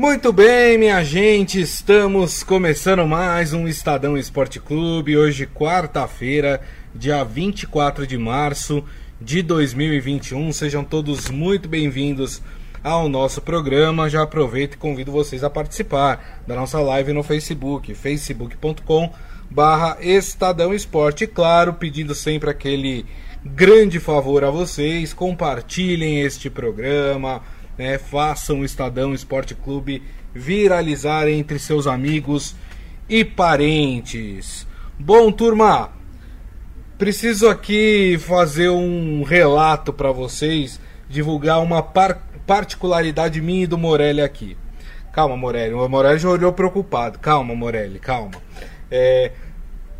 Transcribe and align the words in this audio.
Muito 0.00 0.32
bem, 0.32 0.78
minha 0.78 1.04
gente, 1.04 1.60
estamos 1.60 2.42
começando 2.42 3.06
mais 3.06 3.52
um 3.52 3.68
Estadão 3.68 4.16
Esporte 4.16 4.58
Clube. 4.58 5.14
Hoje, 5.14 5.46
quarta-feira, 5.46 6.62
dia 6.94 7.22
24 7.22 8.06
de 8.06 8.16
março 8.16 8.82
de 9.20 9.42
2021. 9.42 10.54
Sejam 10.54 10.82
todos 10.82 11.28
muito 11.28 11.68
bem-vindos 11.68 12.40
ao 12.82 13.10
nosso 13.10 13.42
programa. 13.42 14.08
Já 14.08 14.22
aproveito 14.22 14.72
e 14.72 14.78
convido 14.78 15.12
vocês 15.12 15.44
a 15.44 15.50
participar 15.50 16.40
da 16.46 16.56
nossa 16.56 16.80
live 16.80 17.12
no 17.12 17.22
Facebook, 17.22 17.94
facebook.com 17.94 19.12
barra 19.50 19.98
Estadão 20.00 20.72
Esporte. 20.72 21.26
Claro, 21.26 21.74
pedindo 21.74 22.14
sempre 22.14 22.48
aquele 22.48 23.04
grande 23.44 24.00
favor 24.00 24.44
a 24.44 24.50
vocês, 24.50 25.12
compartilhem 25.12 26.22
este 26.22 26.48
programa 26.48 27.42
né, 27.80 27.96
façam 27.96 28.60
o 28.60 28.64
Estadão 28.66 29.14
Esporte 29.14 29.54
Clube 29.54 30.02
viralizar 30.34 31.26
entre 31.28 31.58
seus 31.58 31.86
amigos 31.86 32.54
e 33.08 33.24
parentes. 33.24 34.66
Bom, 34.98 35.32
turma, 35.32 35.90
preciso 36.98 37.48
aqui 37.48 38.18
fazer 38.20 38.68
um 38.68 39.22
relato 39.22 39.94
para 39.94 40.12
vocês, 40.12 40.78
divulgar 41.08 41.62
uma 41.62 41.82
par 41.82 42.28
particularidade 42.46 43.40
minha 43.40 43.64
e 43.64 43.66
do 43.66 43.78
Morelli 43.78 44.20
aqui. 44.20 44.58
Calma, 45.10 45.34
Morelli. 45.34 45.72
O 45.72 45.88
Morelli 45.88 46.18
já 46.18 46.28
olhou 46.28 46.52
preocupado. 46.52 47.18
Calma, 47.18 47.54
Morelli, 47.54 47.98
calma. 47.98 48.32
É, 48.90 49.32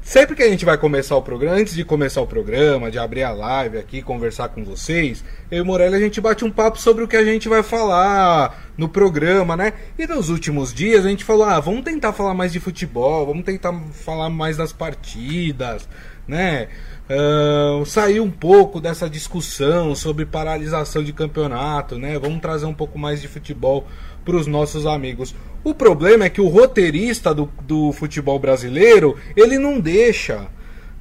Sempre 0.02 0.34
que 0.34 0.42
a 0.42 0.48
gente 0.48 0.64
vai 0.64 0.78
começar 0.78 1.14
o 1.14 1.22
programa, 1.22 1.56
antes 1.56 1.74
de 1.74 1.84
começar 1.84 2.22
o 2.22 2.26
programa, 2.26 2.90
de 2.90 2.98
abrir 2.98 3.22
a 3.22 3.32
live 3.32 3.78
aqui, 3.78 4.00
conversar 4.00 4.48
com 4.48 4.64
vocês, 4.64 5.22
eu 5.50 5.62
e 5.62 5.66
Morelli 5.66 5.94
a 5.94 6.00
gente 6.00 6.20
bate 6.20 6.44
um 6.44 6.50
papo 6.50 6.80
sobre 6.80 7.04
o 7.04 7.08
que 7.08 7.16
a 7.16 7.24
gente 7.24 7.48
vai 7.48 7.62
falar 7.62 8.72
no 8.78 8.88
programa, 8.88 9.56
né? 9.56 9.74
E 9.98 10.06
nos 10.06 10.30
últimos 10.30 10.72
dias 10.72 11.04
a 11.04 11.08
gente 11.08 11.22
falou: 11.22 11.44
ah, 11.44 11.60
vamos 11.60 11.82
tentar 11.82 12.14
falar 12.14 12.32
mais 12.32 12.50
de 12.50 12.58
futebol, 12.58 13.26
vamos 13.26 13.44
tentar 13.44 13.78
falar 13.92 14.30
mais 14.30 14.56
das 14.56 14.72
partidas, 14.72 15.86
né? 16.26 16.68
Uh, 17.10 17.84
sair 17.84 18.20
um 18.20 18.30
pouco 18.30 18.80
dessa 18.80 19.10
discussão 19.10 19.94
sobre 19.94 20.24
paralisação 20.24 21.04
de 21.04 21.12
campeonato, 21.12 21.98
né? 21.98 22.18
Vamos 22.18 22.40
trazer 22.40 22.66
um 22.66 22.74
pouco 22.74 22.98
mais 22.98 23.20
de 23.20 23.28
futebol 23.28 23.86
para 24.24 24.36
os 24.36 24.46
nossos 24.46 24.86
amigos. 24.86 25.34
O 25.62 25.74
problema 25.74 26.24
é 26.24 26.30
que 26.30 26.40
o 26.40 26.48
roteirista 26.48 27.34
do, 27.34 27.50
do 27.62 27.92
futebol 27.92 28.38
brasileiro, 28.38 29.16
ele 29.36 29.58
não 29.58 29.78
deixa. 29.78 30.46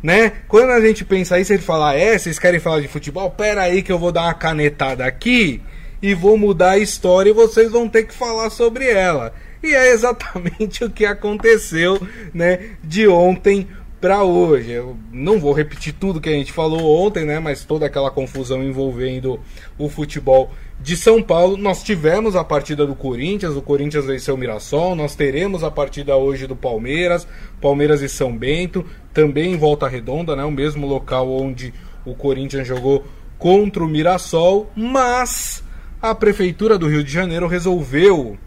Né? 0.02 0.34
Quando 0.48 0.72
a 0.72 0.80
gente 0.80 1.04
pensa 1.04 1.40
isso, 1.40 1.54
ele 1.54 1.62
fala: 1.62 1.94
É, 1.94 2.18
vocês 2.18 2.40
querem 2.40 2.60
falar 2.60 2.82
de 2.82 2.88
futebol? 2.88 3.30
Pera 3.32 3.64
aí 3.64 3.82
que 3.82 3.92
eu 3.92 4.00
vou 4.00 4.12
dar 4.12 4.24
uma 4.24 4.34
canetada 4.34 5.06
aqui 5.06 5.62
e 6.02 6.14
vou 6.14 6.38
mudar 6.38 6.72
a 6.72 6.78
história 6.78 7.30
e 7.30 7.34
vocês 7.34 7.72
vão 7.72 7.88
ter 7.88 8.04
que 8.04 8.14
falar 8.14 8.50
sobre 8.50 8.90
ela. 8.90 9.34
E 9.62 9.74
é 9.74 9.92
exatamente 9.94 10.84
o 10.84 10.90
que 10.90 11.06
aconteceu, 11.06 12.00
né, 12.34 12.72
de 12.84 13.08
ontem 13.08 13.68
para 14.00 14.24
hoje. 14.24 14.72
Eu 14.72 14.98
não 15.12 15.40
vou 15.40 15.54
repetir 15.54 15.94
tudo 15.94 16.22
que 16.22 16.30
a 16.30 16.34
gente 16.34 16.52
falou 16.52 17.06
ontem, 17.06 17.26
né, 17.26 17.40
mas 17.40 17.66
toda 17.66 17.86
aquela 17.86 18.10
confusão 18.10 18.64
envolvendo 18.64 19.40
o 19.78 19.90
futebol 19.90 20.52
de 20.82 20.96
São 20.96 21.22
Paulo, 21.22 21.58
nós 21.58 21.84
tivemos 21.84 22.38
a 22.38 22.44
partida 22.44 22.88
do 22.88 22.96
Corinthians, 22.96 23.56
o 23.56 23.62
Corinthians 23.62 24.06
venceu 24.06 24.36
o 24.36 24.38
Mirassol, 24.38 24.96
nós 24.96 25.14
teremos 25.14 25.62
a 25.62 25.70
partida 25.70 26.16
hoje 26.16 26.48
do 26.48 26.56
Palmeiras, 26.56 27.28
Palmeiras 27.60 28.02
e 28.02 28.08
São 28.08 28.36
Bento, 28.36 28.86
também 29.14 29.54
em 29.54 29.58
Volta 29.58 29.90
Redonda, 29.90 30.36
né, 30.36 30.44
o 30.46 30.52
mesmo 30.52 30.88
local 30.88 31.30
onde 31.30 31.74
o 32.06 32.16
Corinthians 32.16 32.66
jogou 32.66 33.06
contra 33.38 33.84
o 33.84 33.88
Mirassol, 33.88 34.72
mas 34.76 35.62
a 36.02 36.16
Prefeitura 36.16 36.78
do 36.78 36.88
Rio 36.88 37.04
de 37.04 37.12
Janeiro 37.12 37.48
resolveu 37.48 38.38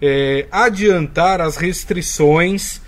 é, 0.00 0.46
adiantar 0.50 1.40
as 1.40 1.56
restrições 1.56 2.80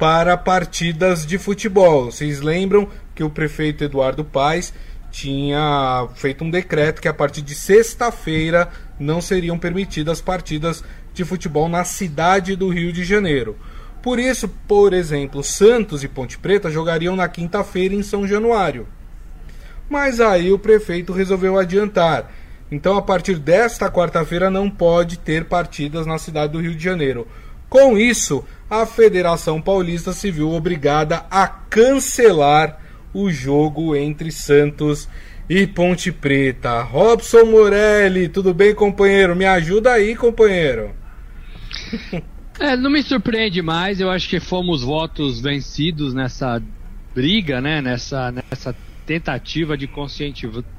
para 0.00 0.34
partidas 0.34 1.26
de 1.26 1.36
futebol. 1.36 2.06
Vocês 2.06 2.40
lembram 2.40 2.88
que 3.14 3.22
o 3.22 3.28
prefeito 3.28 3.84
Eduardo 3.84 4.24
Paes 4.24 4.72
tinha 5.10 6.08
feito 6.14 6.42
um 6.42 6.50
decreto 6.50 7.02
que 7.02 7.08
a 7.08 7.12
partir 7.12 7.42
de 7.42 7.54
sexta-feira 7.54 8.70
não 8.98 9.20
seriam 9.20 9.58
permitidas 9.58 10.22
partidas 10.22 10.82
de 11.12 11.22
futebol 11.22 11.68
na 11.68 11.84
cidade 11.84 12.56
do 12.56 12.70
Rio 12.70 12.94
de 12.94 13.04
Janeiro. 13.04 13.58
Por 14.00 14.18
isso, 14.18 14.48
por 14.66 14.94
exemplo, 14.94 15.44
Santos 15.44 16.02
e 16.02 16.08
Ponte 16.08 16.38
Preta 16.38 16.70
jogariam 16.70 17.14
na 17.14 17.28
quinta-feira 17.28 17.94
em 17.94 18.02
São 18.02 18.26
Januário. 18.26 18.88
Mas 19.86 20.18
aí 20.18 20.50
o 20.50 20.58
prefeito 20.58 21.12
resolveu 21.12 21.58
adiantar. 21.58 22.32
Então, 22.70 22.96
a 22.96 23.02
partir 23.02 23.36
desta 23.36 23.90
quarta-feira, 23.90 24.48
não 24.48 24.70
pode 24.70 25.18
ter 25.18 25.44
partidas 25.44 26.06
na 26.06 26.16
cidade 26.16 26.54
do 26.54 26.60
Rio 26.60 26.74
de 26.74 26.82
Janeiro. 26.82 27.28
Com 27.68 27.98
isso, 27.98 28.44
a 28.70 28.86
Federação 28.86 29.60
Paulista 29.60 30.12
se 30.12 30.30
viu 30.30 30.52
obrigada 30.52 31.26
a 31.28 31.48
cancelar 31.48 32.78
o 33.12 33.28
jogo 33.28 33.96
entre 33.96 34.30
Santos 34.30 35.08
e 35.48 35.66
Ponte 35.66 36.12
Preta. 36.12 36.80
Robson 36.80 37.46
Morelli, 37.46 38.28
tudo 38.28 38.54
bem, 38.54 38.72
companheiro? 38.72 39.34
Me 39.34 39.44
ajuda 39.44 39.92
aí, 39.92 40.14
companheiro. 40.14 40.94
É, 42.58 42.76
não 42.76 42.90
me 42.90 43.02
surpreende 43.02 43.62
mais, 43.62 44.02
eu 44.02 44.10
acho 44.10 44.28
que 44.28 44.38
fomos 44.38 44.82
votos 44.82 45.40
vencidos 45.40 46.12
nessa 46.12 46.62
briga, 47.14 47.58
né? 47.58 47.80
Nessa, 47.80 48.30
nessa 48.30 48.76
tentativa 49.06 49.78
de 49.78 49.88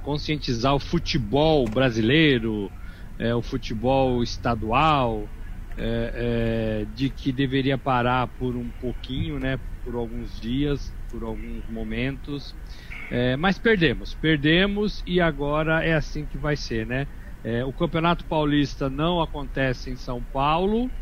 conscientizar 0.04 0.76
o 0.76 0.80
futebol 0.80 1.68
brasileiro, 1.68 2.72
é, 3.18 3.34
o 3.34 3.42
futebol 3.42 4.22
estadual, 4.22 5.28
é, 5.78 6.82
é, 6.84 6.86
de 6.86 7.10
que 7.10 7.32
deveria 7.32 7.78
parar 7.78 8.28
por 8.38 8.56
um 8.58 8.72
pouquinho, 8.72 9.40
né? 9.40 9.60
Por 9.84 9.96
alguns 9.96 10.40
dias 10.40 10.94
por 11.12 11.24
alguns 11.24 11.68
momentos. 11.68 12.56
É, 13.10 13.36
mas 13.36 13.60
perdemos, 13.60 14.16
perdemos 14.16 15.04
e 15.06 15.20
agora 15.20 15.84
é 15.84 15.94
assim 15.94 16.26
que 16.26 16.38
vai 16.38 16.56
ser, 16.56 16.88
né? 16.88 17.08
É, 17.44 17.66
o 17.66 17.74
Campeonato 17.74 18.26
Paulista 18.26 18.90
não 18.90 19.22
acontece 19.22 19.92
em 19.92 19.98
São 19.98 20.24
Paulo, 20.24 20.94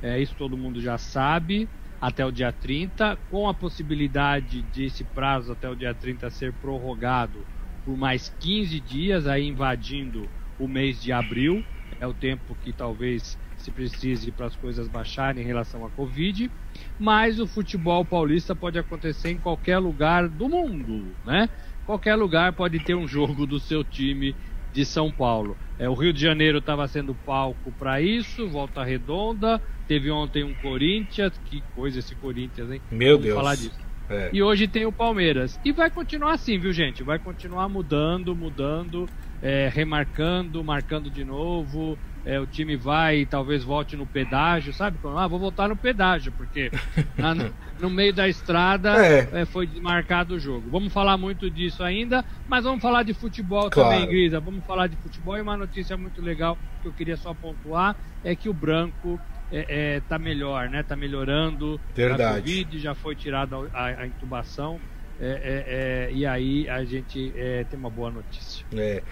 é, 0.00 0.20
isso 0.20 0.34
todo 0.36 0.56
mundo 0.58 0.80
já 0.80 0.98
sabe, 0.98 1.70
até 2.00 2.26
o 2.26 2.32
dia 2.32 2.52
30, 2.52 3.16
com 3.28 3.48
a 3.48 3.54
possibilidade 3.54 4.62
de 4.62 4.84
esse 4.86 5.04
prazo 5.04 5.52
até 5.52 5.68
o 5.68 5.76
dia 5.76 5.94
30 5.94 6.30
ser 6.30 6.52
prorrogado 6.58 7.46
por 7.84 7.96
mais 7.96 8.28
15 8.28 8.80
dias, 8.80 9.26
aí 9.26 9.44
invadindo 9.46 10.30
o 10.58 10.66
mês 10.68 11.00
de 11.00 11.12
abril, 11.12 11.64
é 12.00 12.06
o 12.06 12.14
tempo 12.14 12.56
que 12.56 12.72
talvez 12.72 13.38
se 13.62 13.70
precise 13.70 14.32
para 14.32 14.46
as 14.46 14.56
coisas 14.56 14.88
baixarem 14.88 15.42
em 15.42 15.46
relação 15.46 15.84
à 15.84 15.90
Covid, 15.90 16.50
mas 16.98 17.38
o 17.38 17.46
futebol 17.46 18.04
paulista 18.04 18.54
pode 18.54 18.78
acontecer 18.78 19.30
em 19.30 19.38
qualquer 19.38 19.78
lugar 19.78 20.28
do 20.28 20.48
mundo, 20.48 21.14
né? 21.24 21.48
Qualquer 21.84 22.14
lugar 22.14 22.52
pode 22.54 22.80
ter 22.80 22.94
um 22.94 23.06
jogo 23.06 23.46
do 23.46 23.58
seu 23.60 23.84
time 23.84 24.34
de 24.72 24.84
São 24.84 25.10
Paulo. 25.10 25.56
É, 25.78 25.88
o 25.88 25.94
Rio 25.94 26.12
de 26.12 26.20
Janeiro 26.20 26.58
estava 26.58 26.86
sendo 26.88 27.14
palco 27.14 27.72
para 27.72 28.00
isso, 28.00 28.48
Volta 28.48 28.82
Redonda, 28.82 29.60
teve 29.86 30.10
ontem 30.10 30.44
um 30.44 30.54
Corinthians, 30.54 31.38
que 31.44 31.62
coisa 31.74 31.98
esse 31.98 32.14
Corinthians, 32.16 32.70
hein? 32.70 32.80
Meu 32.90 33.16
Vamos 33.16 33.24
Deus. 33.24 33.36
falar 33.36 33.54
disso. 33.56 33.78
É. 34.08 34.30
E 34.32 34.42
hoje 34.42 34.68
tem 34.68 34.86
o 34.86 34.92
Palmeiras. 34.92 35.58
E 35.64 35.72
vai 35.72 35.90
continuar 35.90 36.34
assim, 36.34 36.58
viu, 36.58 36.72
gente? 36.72 37.02
Vai 37.02 37.18
continuar 37.18 37.68
mudando, 37.68 38.34
mudando, 38.34 39.08
é, 39.40 39.68
remarcando, 39.68 40.62
marcando 40.62 41.10
de 41.10 41.24
novo 41.24 41.98
é, 42.24 42.38
o 42.38 42.46
time 42.46 42.76
vai 42.76 43.18
e 43.18 43.26
talvez 43.26 43.64
volte 43.64 43.96
no 43.96 44.06
pedágio, 44.06 44.72
sabe? 44.72 44.98
Ah, 45.16 45.26
vou 45.26 45.38
voltar 45.38 45.68
no 45.68 45.76
pedágio, 45.76 46.32
porque 46.32 46.70
na, 47.16 47.34
no 47.80 47.90
meio 47.90 48.12
da 48.12 48.28
estrada 48.28 48.94
é. 49.04 49.28
É, 49.32 49.44
foi 49.44 49.66
desmarcado 49.66 50.34
o 50.34 50.38
jogo. 50.38 50.70
Vamos 50.70 50.92
falar 50.92 51.16
muito 51.16 51.50
disso 51.50 51.82
ainda, 51.82 52.24
mas 52.48 52.64
vamos 52.64 52.80
falar 52.80 53.02
de 53.02 53.12
futebol 53.12 53.68
claro. 53.70 53.90
também, 53.90 54.08
Grisa. 54.08 54.38
Vamos 54.38 54.64
falar 54.64 54.86
de 54.86 54.96
futebol 54.96 55.36
e 55.36 55.40
uma 55.40 55.56
notícia 55.56 55.96
muito 55.96 56.22
legal 56.22 56.56
que 56.80 56.88
eu 56.88 56.92
queria 56.92 57.16
só 57.16 57.34
pontuar 57.34 57.96
é 58.24 58.36
que 58.36 58.48
o 58.48 58.54
branco 58.54 59.20
é, 59.50 59.96
é, 59.96 60.00
tá 60.00 60.18
melhor, 60.18 60.68
né? 60.68 60.82
Tá 60.82 60.94
melhorando. 60.94 61.80
Verdade. 61.94 62.22
A 62.22 62.34
Covid 62.34 62.78
já 62.78 62.94
foi 62.94 63.16
tirada 63.16 63.56
a, 63.74 63.86
a 63.86 64.06
intubação. 64.06 64.80
É, 65.20 66.08
é, 66.08 66.12
e 66.12 66.26
aí 66.26 66.68
a 66.68 66.84
gente 66.84 67.32
tem 67.68 67.78
uma 67.78 67.90
boa 67.90 68.10
notícia. 68.10 68.64
É 68.72 69.02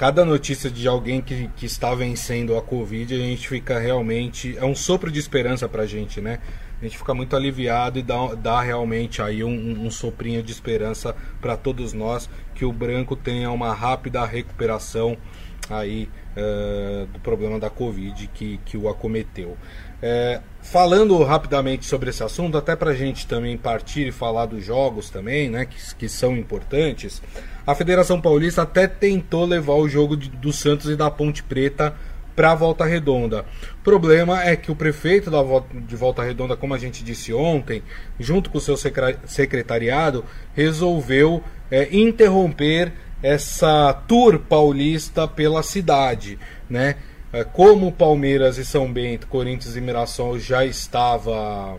cada 0.00 0.24
notícia 0.24 0.70
de 0.70 0.88
alguém 0.88 1.20
que, 1.20 1.48
que 1.48 1.66
está 1.66 1.94
vencendo 1.94 2.56
a 2.56 2.62
Covid, 2.62 3.14
a 3.14 3.18
gente 3.18 3.46
fica 3.46 3.78
realmente. 3.78 4.56
É 4.56 4.64
um 4.64 4.74
sopro 4.74 5.12
de 5.12 5.18
esperança 5.18 5.68
pra 5.68 5.84
gente, 5.84 6.22
né? 6.22 6.38
A 6.80 6.84
gente 6.84 6.96
fica 6.96 7.12
muito 7.12 7.36
aliviado 7.36 7.98
e 7.98 8.02
dá, 8.02 8.34
dá 8.34 8.62
realmente 8.62 9.20
aí 9.20 9.44
um, 9.44 9.84
um 9.84 9.90
soprinho 9.90 10.42
de 10.42 10.52
esperança 10.52 11.14
para 11.38 11.54
todos 11.54 11.92
nós 11.92 12.30
que 12.54 12.64
o 12.64 12.72
branco 12.72 13.14
tenha 13.14 13.50
uma 13.50 13.74
rápida 13.74 14.24
recuperação 14.24 15.18
aí 15.68 16.08
uh, 16.34 17.04
do 17.08 17.20
problema 17.20 17.60
da 17.60 17.68
Covid 17.68 18.26
que, 18.28 18.58
que 18.64 18.78
o 18.78 18.88
acometeu. 18.88 19.54
É, 20.02 20.40
falando 20.62 21.22
rapidamente 21.22 21.84
sobre 21.84 22.10
esse 22.10 22.22
assunto, 22.22 22.56
até 22.56 22.74
para 22.74 22.90
a 22.90 22.94
gente 22.94 23.26
também 23.26 23.56
partir 23.56 24.06
e 24.06 24.12
falar 24.12 24.46
dos 24.46 24.64
jogos 24.64 25.10
também, 25.10 25.50
né, 25.50 25.66
que, 25.66 25.94
que 25.94 26.08
são 26.08 26.36
importantes, 26.36 27.22
a 27.66 27.74
Federação 27.74 28.20
Paulista 28.20 28.62
até 28.62 28.86
tentou 28.86 29.44
levar 29.44 29.74
o 29.74 29.88
jogo 29.88 30.16
de, 30.16 30.30
do 30.30 30.52
Santos 30.52 30.90
e 30.90 30.96
da 30.96 31.10
Ponte 31.10 31.42
Preta 31.42 31.94
para 32.34 32.54
Volta 32.54 32.84
Redonda. 32.86 33.44
O 33.80 33.84
problema 33.84 34.42
é 34.42 34.56
que 34.56 34.72
o 34.72 34.76
prefeito 34.76 35.30
da 35.30 35.42
de 35.86 35.96
Volta 35.96 36.22
Redonda, 36.22 36.56
como 36.56 36.72
a 36.72 36.78
gente 36.78 37.04
disse 37.04 37.34
ontem, 37.34 37.82
junto 38.18 38.48
com 38.48 38.58
o 38.58 38.60
seu 38.60 38.76
secretariado, 39.26 40.24
resolveu 40.54 41.44
é, 41.70 41.94
interromper 41.94 42.92
essa 43.22 43.92
tour 44.08 44.38
paulista 44.38 45.28
pela 45.28 45.62
cidade, 45.62 46.38
né? 46.68 46.96
É, 47.32 47.44
como 47.44 47.92
Palmeiras 47.92 48.58
e 48.58 48.64
São 48.64 48.92
Bento, 48.92 49.28
Corinthians 49.28 49.76
e 49.76 49.80
Mirassol 49.80 50.38
já 50.38 50.64
estava 50.64 51.78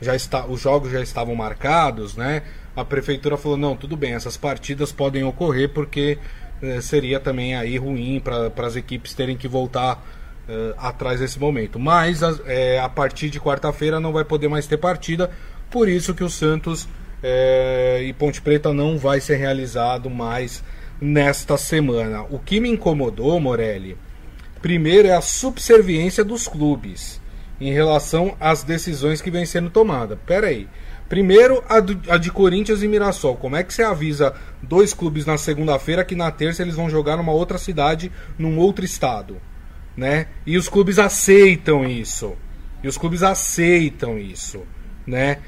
já 0.00 0.14
está, 0.14 0.46
os 0.46 0.60
jogos 0.60 0.90
já 0.90 1.00
estavam 1.00 1.34
marcados, 1.34 2.16
né? 2.16 2.42
A 2.74 2.84
prefeitura 2.84 3.36
falou 3.36 3.58
não, 3.58 3.76
tudo 3.76 3.96
bem, 3.96 4.14
essas 4.14 4.36
partidas 4.36 4.92
podem 4.92 5.24
ocorrer 5.24 5.68
porque 5.70 6.18
eh, 6.62 6.80
seria 6.80 7.18
também 7.18 7.54
aí 7.54 7.76
ruim 7.76 8.20
para 8.20 8.66
as 8.66 8.76
equipes 8.76 9.14
terem 9.14 9.36
que 9.36 9.48
voltar 9.48 10.02
eh, 10.48 10.74
atrás 10.78 11.20
desse 11.20 11.38
momento. 11.38 11.78
Mas 11.78 12.20
eh, 12.46 12.78
a 12.78 12.88
partir 12.88 13.30
de 13.30 13.40
quarta-feira 13.40 14.00
não 14.00 14.12
vai 14.12 14.24
poder 14.24 14.48
mais 14.48 14.66
ter 14.66 14.76
partida, 14.76 15.30
por 15.70 15.88
isso 15.88 16.14
que 16.14 16.24
o 16.24 16.30
Santos 16.30 16.88
e 18.02 18.14
Ponte 18.14 18.40
Preta 18.40 18.72
não 18.72 18.96
vai 18.96 19.20
ser 19.20 19.36
realizado 19.36 20.08
mais 20.08 20.64
nesta 20.98 21.58
semana. 21.58 22.22
O 22.30 22.38
que 22.38 22.58
me 22.60 22.70
incomodou, 22.70 23.38
Morelli, 23.38 23.94
primeiro 24.60 25.08
é 25.08 25.14
a 25.14 25.20
subserviência 25.20 26.24
dos 26.24 26.46
clubes 26.48 27.20
em 27.60 27.72
relação 27.72 28.36
às 28.40 28.62
decisões 28.62 29.20
que 29.20 29.30
vêm 29.30 29.44
sendo 29.44 29.68
tomadas. 29.70 30.18
Pera 30.26 30.46
aí. 30.46 30.66
Primeiro, 31.08 31.62
a, 31.68 31.80
do, 31.80 32.00
a, 32.08 32.16
de 32.16 32.30
Corinthians 32.30 32.82
e 32.82 32.88
Mirassol. 32.88 33.36
Como 33.36 33.56
é 33.56 33.64
que 33.64 33.74
você 33.74 33.82
avisa 33.82 34.32
dois 34.62 34.94
clubes 34.94 35.26
na 35.26 35.36
segunda-feira 35.36 36.04
que 36.04 36.14
na 36.14 36.30
terça 36.30 36.62
eles 36.62 36.76
vão 36.76 36.88
jogar 36.88 37.16
numa 37.16 37.32
outra 37.32 37.58
cidade, 37.58 38.12
num 38.38 38.58
outro 38.58 38.84
estado? 38.84 39.36
Né? 39.96 40.28
E 40.46 40.56
os 40.56 40.68
clubes 40.68 40.98
aceitam 40.98 41.84
isso. 41.84 42.36
E 42.82 42.88
os 42.88 42.96
clubes 42.96 43.22
aceitam 43.22 44.18
isso. 44.18 44.62
Né? 45.06 45.38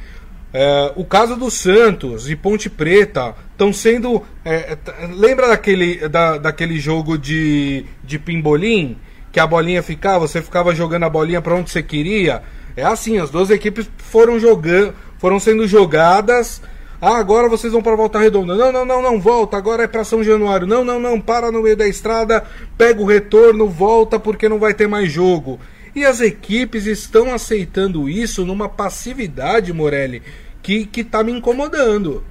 É, 0.53 0.93
o 0.97 1.05
caso 1.05 1.37
do 1.37 1.51
Santos 1.51 2.29
e 2.29 2.37
Ponte 2.37 2.69
Preta 2.69 3.35
estão 3.63 3.73
sendo. 3.73 4.23
É, 4.45 4.77
lembra 5.15 5.49
daquele, 5.49 6.09
da, 6.09 6.39
daquele 6.39 6.79
jogo 6.81 7.17
de, 7.17 7.85
de 8.03 8.19
pimbolim? 8.19 8.97
Que 9.31 9.41
a 9.41 9.47
bolinha 9.47 9.83
ficava, 9.83 10.27
você 10.27 10.43
ficava 10.43 10.75
jogando 10.75 11.05
a 11.05 11.11
bolinha 11.11 11.41
para 11.41 11.55
onde 11.55 11.71
você 11.71 11.83
queria? 11.83 12.43
É 12.77 12.85
assim, 12.85 13.19
as 13.19 13.31
duas 13.31 13.49
equipes 13.49 13.89
foram 13.97 14.39
jogando 14.39 14.95
foram 15.23 15.39
sendo 15.39 15.69
jogadas. 15.69 16.61
Ah, 17.01 17.17
agora 17.17 17.49
vocês 17.49 17.73
vão 17.73 17.81
para 17.81 17.95
Volta 17.95 18.19
Redonda. 18.19 18.57
Não, 18.57 18.73
não, 18.73 18.85
não, 18.85 19.01
não, 19.01 19.21
volta. 19.21 19.57
Agora 19.57 19.85
é 19.85 19.87
para 19.87 20.03
São 20.03 20.23
Januário. 20.25 20.67
Não, 20.67 20.85
não, 20.85 20.99
não, 20.99 21.21
para 21.21 21.53
no 21.53 21.63
meio 21.63 21.77
da 21.77 21.87
estrada, 21.87 22.45
pega 22.77 23.01
o 23.01 23.07
retorno, 23.07 23.69
volta 23.69 24.19
porque 24.19 24.49
não 24.49 24.59
vai 24.59 24.75
ter 24.75 24.89
mais 24.89 25.13
jogo. 25.13 25.61
E 25.95 26.05
as 26.05 26.21
equipes 26.21 26.87
estão 26.87 27.33
aceitando 27.33 28.09
isso 28.09 28.45
numa 28.45 28.69
passividade, 28.69 29.73
Morelli, 29.73 30.23
que, 30.61 30.87
que 30.87 31.05
tá 31.05 31.23
me 31.23 31.31
incomodando. 31.31 32.25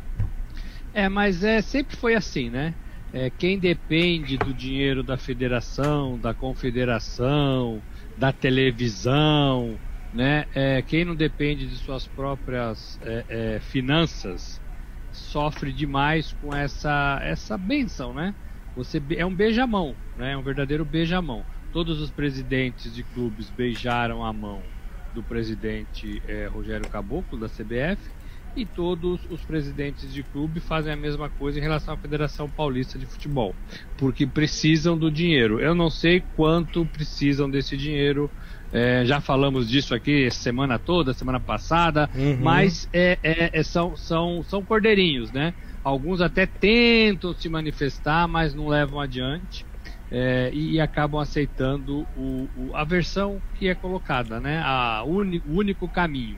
É, 0.93 1.07
mas 1.07 1.43
é 1.43 1.61
sempre 1.61 1.95
foi 1.95 2.15
assim, 2.15 2.49
né? 2.49 2.75
É, 3.13 3.29
quem 3.29 3.59
depende 3.59 4.37
do 4.37 4.53
dinheiro 4.53 5.03
da 5.03 5.17
federação, 5.17 6.19
da 6.19 6.33
confederação, 6.33 7.83
da 8.17 8.31
televisão, 8.33 9.81
né? 10.11 10.45
É, 10.53 10.81
quem 10.81 11.05
não 11.05 11.15
depende 11.15 11.67
de 11.67 11.77
suas 11.77 12.07
próprias 12.07 12.97
é, 13.01 13.55
é, 13.55 13.59
finanças 13.59 14.61
sofre 15.11 15.73
demais 15.73 16.33
com 16.33 16.53
essa 16.55 17.19
essa 17.23 17.57
benção, 17.57 18.13
né? 18.13 18.35
Você 18.75 19.01
é 19.17 19.25
um 19.25 19.35
beijamão, 19.35 19.97
né? 20.15 20.33
É 20.33 20.37
um 20.37 20.43
verdadeiro 20.43 20.85
beijamão. 20.85 21.45
Todos 21.71 22.01
os 22.01 22.11
presidentes 22.11 22.93
de 22.93 23.03
clubes 23.03 23.49
beijaram 23.49 24.23
a 24.23 24.33
mão 24.33 24.71
do 25.11 25.23
presidente 25.23 26.21
é, 26.25 26.47
Rogério 26.47 26.87
Caboclo 26.89 27.37
da 27.39 27.47
CBF 27.49 28.11
e 28.55 28.65
todos 28.65 29.21
os 29.29 29.41
presidentes 29.41 30.13
de 30.13 30.23
clube 30.23 30.59
fazem 30.59 30.93
a 30.93 30.95
mesma 30.95 31.29
coisa 31.29 31.59
em 31.59 31.61
relação 31.61 31.93
à 31.93 31.97
Federação 31.97 32.49
Paulista 32.49 32.97
de 32.97 33.05
Futebol, 33.05 33.55
porque 33.97 34.25
precisam 34.25 34.97
do 34.97 35.09
dinheiro. 35.09 35.59
Eu 35.59 35.73
não 35.73 35.89
sei 35.89 36.23
quanto 36.35 36.85
precisam 36.85 37.49
desse 37.49 37.77
dinheiro 37.77 38.29
é, 38.73 39.03
já 39.05 39.19
falamos 39.19 39.69
disso 39.69 39.93
aqui 39.93 40.31
semana 40.31 40.79
toda, 40.79 41.13
semana 41.13 41.39
passada, 41.39 42.09
uhum. 42.15 42.37
mas 42.41 42.87
é, 42.93 43.17
é, 43.21 43.59
é, 43.59 43.63
são, 43.63 43.97
são, 43.97 44.41
são 44.43 44.63
cordeirinhos, 44.63 45.31
né? 45.31 45.53
Alguns 45.83 46.21
até 46.21 46.45
tentam 46.45 47.33
se 47.33 47.49
manifestar, 47.49 48.27
mas 48.27 48.53
não 48.53 48.67
levam 48.67 48.99
adiante 48.99 49.65
é, 50.09 50.51
e, 50.53 50.73
e, 50.73 50.79
acabam 50.79 51.19
aceitando 51.19 52.05
o, 52.15 52.47
o, 52.55 52.75
a 52.75 52.83
versão 52.83 53.41
que 53.55 53.67
é 53.67 53.75
colocada, 53.75 54.39
né? 54.39 54.61
A 54.63 55.03
uni, 55.05 55.41
o 55.45 55.57
único 55.57 55.87
caminho. 55.89 56.37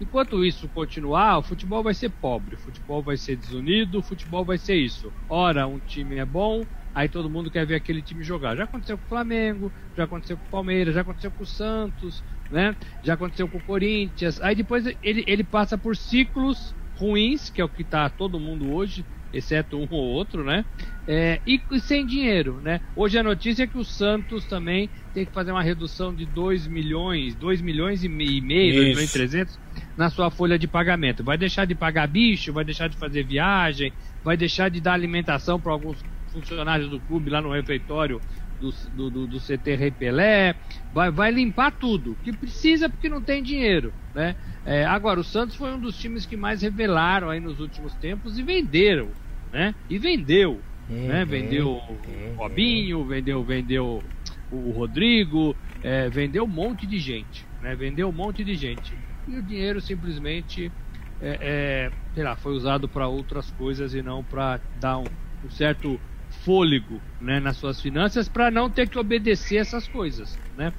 Enquanto 0.00 0.44
isso 0.44 0.68
continuar, 0.68 1.38
o 1.38 1.42
futebol 1.42 1.82
vai 1.82 1.94
ser 1.94 2.10
pobre, 2.10 2.56
o 2.56 2.58
futebol 2.58 3.02
vai 3.02 3.16
ser 3.16 3.36
desunido, 3.36 3.98
o 3.98 4.02
futebol 4.02 4.44
vai 4.44 4.58
ser 4.58 4.74
isso. 4.74 5.12
Ora, 5.28 5.66
um 5.66 5.78
time 5.78 6.16
é 6.16 6.24
bom, 6.24 6.64
aí 6.94 7.08
todo 7.08 7.30
mundo 7.30 7.50
quer 7.50 7.64
ver 7.64 7.76
aquele 7.76 8.02
time 8.02 8.24
jogar. 8.24 8.56
Já 8.56 8.64
aconteceu 8.64 8.98
com 8.98 9.04
o 9.04 9.08
Flamengo, 9.08 9.72
já 9.96 10.04
aconteceu 10.04 10.36
com 10.36 10.46
o 10.46 10.50
Palmeiras, 10.50 10.94
já 10.94 11.02
aconteceu 11.02 11.30
com 11.30 11.44
o 11.44 11.46
Santos, 11.46 12.24
né? 12.50 12.74
Já 13.02 13.14
aconteceu 13.14 13.46
com 13.46 13.58
o 13.58 13.62
Corinthians. 13.62 14.40
Aí 14.40 14.56
depois 14.56 14.84
ele, 15.02 15.24
ele 15.26 15.44
passa 15.44 15.78
por 15.78 15.96
ciclos 15.96 16.74
ruins, 16.96 17.48
que 17.50 17.60
é 17.60 17.64
o 17.64 17.68
que 17.68 17.82
está 17.82 18.08
todo 18.08 18.38
mundo 18.38 18.72
hoje, 18.72 19.04
exceto 19.32 19.76
um 19.76 19.86
ou 19.90 20.04
outro, 20.04 20.44
né? 20.44 20.64
É, 21.06 21.40
e, 21.46 21.60
e, 21.70 21.80
sem 21.80 22.06
dinheiro, 22.06 22.60
né? 22.62 22.80
Hoje 22.96 23.18
a 23.18 23.22
notícia 23.22 23.64
é 23.64 23.66
que 23.66 23.76
o 23.76 23.84
Santos 23.84 24.44
também 24.44 24.88
tem 25.12 25.26
que 25.26 25.32
fazer 25.32 25.50
uma 25.50 25.62
redução 25.62 26.14
de 26.14 26.24
2 26.24 26.66
milhões, 26.66 27.34
2 27.34 27.60
milhões 27.60 28.04
e 28.04 28.08
meio, 28.08 28.74
2 28.74 28.88
milhões 28.88 29.10
e 29.10 29.12
300 29.12 29.58
na 29.96 30.10
sua 30.10 30.30
folha 30.30 30.58
de 30.58 30.66
pagamento. 30.66 31.22
Vai 31.22 31.38
deixar 31.38 31.64
de 31.64 31.74
pagar 31.74 32.06
bicho, 32.06 32.52
vai 32.52 32.64
deixar 32.64 32.88
de 32.88 32.96
fazer 32.96 33.24
viagem, 33.24 33.92
vai 34.22 34.36
deixar 34.36 34.68
de 34.68 34.80
dar 34.80 34.92
alimentação 34.92 35.60
para 35.60 35.72
alguns 35.72 36.02
funcionários 36.32 36.90
do 36.90 36.98
clube 37.00 37.30
lá 37.30 37.40
no 37.40 37.52
refeitório 37.52 38.20
do, 38.60 38.72
do, 38.94 39.10
do, 39.10 39.26
do 39.26 39.40
CT 39.40 39.74
Repelé, 39.74 40.54
vai, 40.92 41.10
vai 41.10 41.30
limpar 41.30 41.72
tudo, 41.72 42.16
que 42.22 42.32
precisa 42.32 42.88
porque 42.88 43.08
não 43.08 43.20
tem 43.20 43.42
dinheiro, 43.42 43.92
né? 44.14 44.36
É, 44.64 44.84
agora, 44.84 45.20
o 45.20 45.24
Santos 45.24 45.56
foi 45.56 45.72
um 45.74 45.78
dos 45.78 45.98
times 45.98 46.24
que 46.24 46.36
mais 46.36 46.62
revelaram 46.62 47.28
aí 47.28 47.40
nos 47.40 47.60
últimos 47.60 47.94
tempos 47.94 48.38
e 48.38 48.42
venderam, 48.42 49.10
né? 49.52 49.74
E 49.90 49.98
vendeu, 49.98 50.60
uhum, 50.88 51.08
né? 51.08 51.24
Vendeu 51.24 51.68
uhum. 51.68 52.32
o 52.32 52.36
Robinho, 52.36 53.04
vendeu, 53.04 53.44
vendeu 53.44 54.02
o 54.50 54.70
Rodrigo, 54.70 55.54
é, 55.82 56.08
vendeu 56.08 56.44
um 56.44 56.48
monte 56.48 56.86
de 56.86 56.98
gente, 56.98 57.44
né? 57.60 57.74
Vendeu 57.74 58.08
um 58.08 58.12
monte 58.12 58.42
de 58.42 58.54
gente. 58.54 58.94
E 59.26 59.36
o 59.36 59.42
dinheiro 59.42 59.80
simplesmente, 59.80 60.72
é, 61.20 61.90
é 62.14 62.22
lá, 62.22 62.36
foi 62.36 62.52
usado 62.52 62.88
para 62.88 63.08
outras 63.08 63.50
coisas 63.50 63.94
e 63.94 64.02
não 64.02 64.24
para 64.24 64.62
dar 64.74 64.98
um, 64.98 65.10
um 65.42 65.50
certo 65.50 66.00
fôlego 66.28 67.02
né, 67.18 67.40
nas 67.40 67.56
suas 67.56 67.80
finanças 67.80 68.28
para 68.28 68.50
não 68.50 68.70
ter 68.70 68.88
que 68.88 68.98
obedecer 68.98 69.56
essas 69.56 69.88
coisas, 69.88 70.40
né? 70.52 70.74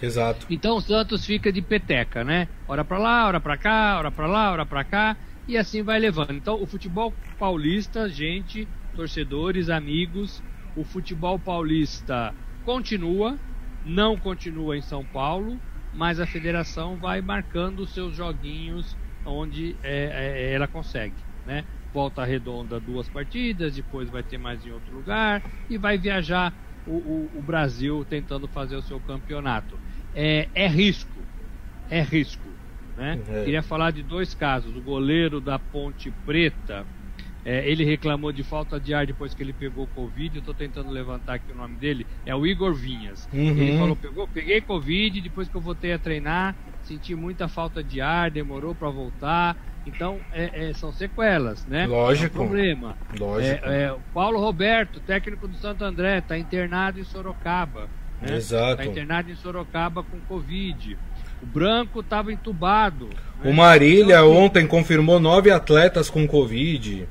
Exato. 0.00 0.46
Então 0.48 0.76
o 0.76 0.80
Santos 0.80 1.24
fica 1.24 1.52
de 1.52 1.60
peteca, 1.62 2.24
né? 2.24 2.48
Hora 2.66 2.84
para 2.84 2.98
lá, 2.98 3.26
hora 3.26 3.40
para 3.40 3.58
cá, 3.58 3.98
hora 3.98 4.10
para 4.10 4.26
lá, 4.26 4.50
hora 4.52 4.66
para 4.66 4.84
cá 4.84 5.18
e 5.46 5.56
assim 5.56 5.82
vai 5.82 5.98
levando. 5.98 6.32
Então 6.32 6.60
o 6.60 6.66
futebol 6.66 7.18
paulista, 7.38 8.08
gente, 8.08 8.70
torcedores, 8.94 9.68
amigos, 9.68 10.42
o 10.74 10.84
futebol 10.84 11.38
paulista 11.38 12.34
continua, 12.62 13.38
não 13.82 14.18
continua 14.18 14.76
em 14.76 14.82
São 14.82 15.04
Paulo, 15.06 15.62
mas 15.92 16.20
a 16.20 16.26
federação 16.26 16.98
vai 16.98 17.20
marcando 17.20 17.80
os 17.80 17.92
seus 17.92 18.14
joguinhos 18.14 18.96
onde 19.24 19.78
é, 19.82 20.50
é, 20.50 20.52
ela 20.52 20.68
consegue, 20.68 21.24
né? 21.44 21.64
Volta 21.92 22.24
Redonda 22.24 22.80
duas 22.80 23.08
partidas, 23.08 23.74
depois 23.74 24.10
vai 24.10 24.22
ter 24.22 24.38
mais 24.38 24.64
em 24.64 24.70
outro 24.70 24.94
lugar 24.94 25.42
e 25.68 25.78
vai 25.78 25.98
viajar 25.98 26.54
o, 26.84 27.36
o, 27.36 27.38
o 27.38 27.42
Brasil 27.42 28.04
tentando 28.04 28.48
fazer 28.48 28.76
o 28.76 28.82
seu 28.82 29.00
campeonato. 29.00 29.80
É, 30.12 30.50
é 30.54 30.66
risco, 30.66 31.28
é 31.88 32.02
risco. 32.02 32.58
Né? 32.96 33.22
É. 33.28 33.44
Queria 33.44 33.62
falar 33.62 33.92
de 33.92 34.02
dois 34.02 34.34
casos. 34.34 34.74
O 34.74 34.82
goleiro 34.82 35.40
da 35.40 35.58
Ponte 35.58 36.10
Preta, 36.24 36.88
é, 37.44 37.68
ele 37.68 37.84
reclamou 37.84 38.32
de 38.32 38.42
falta 38.42 38.78
de 38.78 38.92
ar 38.92 39.06
depois 39.06 39.32
que 39.32 39.42
ele 39.42 39.52
pegou 39.52 39.86
Covid. 39.94 40.36
Eu 40.36 40.40
estou 40.40 40.54
tentando 40.54 40.90
levantar 40.90 41.34
aqui 41.34 41.52
o 41.52 41.56
nome 41.56 41.76
dele. 41.76 42.06
É 42.26 42.34
o 42.34 42.46
Igor 42.46 42.74
Vinhas. 42.74 43.28
Uhum. 43.32 43.56
Ele 43.56 43.78
falou: 43.78 43.96
pegou, 43.96 44.28
peguei 44.28 44.60
Covid, 44.60 45.20
depois 45.20 45.48
que 45.48 45.54
eu 45.54 45.60
voltei 45.60 45.92
a 45.92 45.98
treinar, 45.98 46.54
senti 46.82 47.14
muita 47.14 47.48
falta 47.48 47.82
de 47.82 48.00
ar, 48.00 48.30
demorou 48.30 48.74
para 48.74 48.90
voltar. 48.90 49.56
Então, 49.86 50.20
é, 50.32 50.68
é, 50.68 50.74
são 50.74 50.92
sequelas, 50.92 51.64
né? 51.66 51.86
Lógico. 51.86 52.38
É 52.38 52.40
um 52.40 52.46
problema. 52.46 52.96
Lógico. 53.18 53.66
É, 53.66 53.84
é, 53.84 53.96
Paulo 54.12 54.38
Roberto, 54.38 55.00
técnico 55.00 55.48
do 55.48 55.56
Santo 55.56 55.82
André, 55.82 56.18
está 56.18 56.36
internado 56.36 57.00
em 57.00 57.04
Sorocaba. 57.04 57.88
Né? 58.20 58.36
Exato. 58.36 58.72
Está 58.72 58.84
internado 58.84 59.30
em 59.30 59.36
Sorocaba 59.36 60.02
com 60.02 60.18
Covid. 60.20 60.98
O 61.42 61.46
Branco 61.46 62.00
estava 62.00 62.30
entubado. 62.30 63.06
Né? 63.06 63.50
O 63.50 63.54
Marília 63.54 64.16
então, 64.16 64.36
ontem 64.36 64.66
confirmou 64.66 65.18
nove 65.18 65.50
atletas 65.50 66.10
com 66.10 66.26
Covid. 66.26 67.08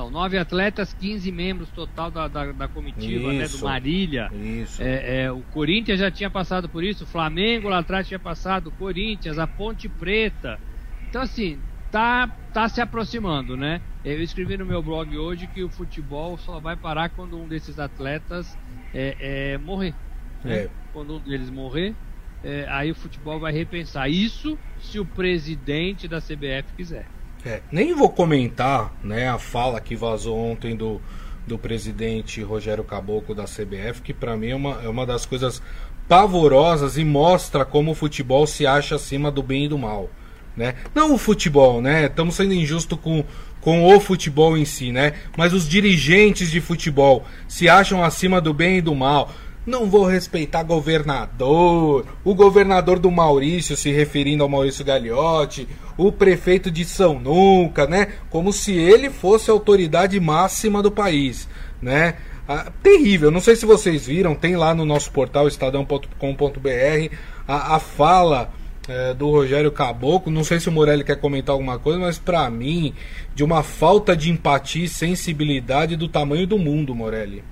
Então, 0.00 0.10
nove 0.10 0.38
atletas, 0.38 0.94
15 0.94 1.30
membros 1.30 1.68
total 1.68 2.10
da, 2.10 2.26
da, 2.26 2.52
da 2.52 2.66
comitiva, 2.66 3.34
né, 3.34 3.46
do 3.46 3.58
Marília. 3.58 4.30
Isso. 4.32 4.82
É, 4.82 5.24
é, 5.24 5.30
o 5.30 5.42
Corinthians 5.52 6.00
já 6.00 6.10
tinha 6.10 6.30
passado 6.30 6.70
por 6.70 6.82
isso, 6.82 7.04
o 7.04 7.06
Flamengo 7.06 7.68
lá 7.68 7.80
atrás 7.80 8.08
tinha 8.08 8.18
passado, 8.18 8.68
o 8.68 8.70
Corinthians, 8.70 9.38
a 9.38 9.46
Ponte 9.46 9.90
Preta. 9.90 10.58
Então, 11.06 11.20
assim, 11.20 11.58
tá, 11.90 12.34
tá 12.50 12.66
se 12.66 12.80
aproximando, 12.80 13.58
né? 13.58 13.82
Eu 14.02 14.22
escrevi 14.22 14.56
no 14.56 14.64
meu 14.64 14.82
blog 14.82 15.18
hoje 15.18 15.46
que 15.46 15.62
o 15.62 15.68
futebol 15.68 16.38
só 16.38 16.58
vai 16.58 16.76
parar 16.76 17.10
quando 17.10 17.38
um 17.38 17.46
desses 17.46 17.78
atletas 17.78 18.56
é, 18.94 19.16
é 19.52 19.58
morrer. 19.58 19.94
Né? 20.42 20.60
É. 20.60 20.70
Quando 20.94 21.16
um 21.16 21.20
deles 21.20 21.50
morrer, 21.50 21.94
é, 22.42 22.64
aí 22.70 22.90
o 22.90 22.94
futebol 22.94 23.38
vai 23.38 23.52
repensar. 23.52 24.08
Isso 24.08 24.58
se 24.80 24.98
o 24.98 25.04
presidente 25.04 26.08
da 26.08 26.22
CBF 26.22 26.72
quiser. 26.74 27.04
É, 27.44 27.60
nem 27.72 27.94
vou 27.94 28.10
comentar 28.10 28.92
né, 29.02 29.28
a 29.28 29.38
fala 29.38 29.80
que 29.80 29.96
vazou 29.96 30.38
ontem 30.38 30.76
do, 30.76 31.00
do 31.46 31.58
presidente 31.58 32.42
Rogério 32.42 32.84
Caboclo 32.84 33.34
da 33.34 33.44
CBF, 33.44 34.02
que 34.02 34.12
para 34.12 34.36
mim 34.36 34.48
é 34.48 34.56
uma, 34.56 34.82
é 34.84 34.88
uma 34.88 35.06
das 35.06 35.24
coisas 35.24 35.62
pavorosas 36.06 36.98
e 36.98 37.04
mostra 37.04 37.64
como 37.64 37.92
o 37.92 37.94
futebol 37.94 38.46
se 38.46 38.66
acha 38.66 38.96
acima 38.96 39.30
do 39.30 39.42
bem 39.42 39.64
e 39.64 39.68
do 39.68 39.78
mal. 39.78 40.10
Né? 40.56 40.74
Não 40.94 41.14
o 41.14 41.18
futebol, 41.18 41.80
né? 41.80 42.06
Estamos 42.06 42.34
sendo 42.34 42.52
injusto 42.52 42.96
com, 42.96 43.24
com 43.60 43.86
o 43.86 44.00
futebol 44.00 44.58
em 44.58 44.64
si, 44.64 44.90
né? 44.90 45.14
Mas 45.36 45.52
os 45.52 45.68
dirigentes 45.68 46.50
de 46.50 46.60
futebol 46.60 47.24
se 47.48 47.68
acham 47.68 48.02
acima 48.02 48.40
do 48.40 48.52
bem 48.52 48.78
e 48.78 48.82
do 48.82 48.94
mal. 48.94 49.30
Não 49.70 49.88
vou 49.88 50.04
respeitar 50.04 50.64
governador, 50.64 52.04
o 52.24 52.34
governador 52.34 52.98
do 52.98 53.08
Maurício, 53.08 53.76
se 53.76 53.92
referindo 53.92 54.42
ao 54.42 54.48
Maurício 54.48 54.84
Gagliotti, 54.84 55.68
o 55.96 56.10
prefeito 56.10 56.72
de 56.72 56.84
São 56.84 57.20
Nunca, 57.20 57.86
né? 57.86 58.14
Como 58.30 58.52
se 58.52 58.76
ele 58.76 59.10
fosse 59.10 59.48
a 59.48 59.54
autoridade 59.54 60.18
máxima 60.18 60.82
do 60.82 60.90
país, 60.90 61.48
né? 61.80 62.16
Ah, 62.48 62.72
terrível, 62.82 63.30
não 63.30 63.40
sei 63.40 63.54
se 63.54 63.64
vocês 63.64 64.06
viram, 64.06 64.34
tem 64.34 64.56
lá 64.56 64.74
no 64.74 64.84
nosso 64.84 65.12
portal 65.12 65.46
estadão.com.br 65.46 67.14
a, 67.46 67.76
a 67.76 67.78
fala 67.78 68.50
é, 68.88 69.14
do 69.14 69.30
Rogério 69.30 69.70
Caboclo. 69.70 70.32
Não 70.32 70.42
sei 70.42 70.58
se 70.58 70.68
o 70.68 70.72
Morelli 70.72 71.04
quer 71.04 71.20
comentar 71.20 71.52
alguma 71.52 71.78
coisa, 71.78 72.00
mas 72.00 72.18
para 72.18 72.50
mim, 72.50 72.92
de 73.36 73.44
uma 73.44 73.62
falta 73.62 74.16
de 74.16 74.32
empatia 74.32 74.86
e 74.86 74.88
sensibilidade 74.88 75.94
do 75.94 76.08
tamanho 76.08 76.44
do 76.44 76.58
mundo, 76.58 76.92
Morelli. 76.92 77.44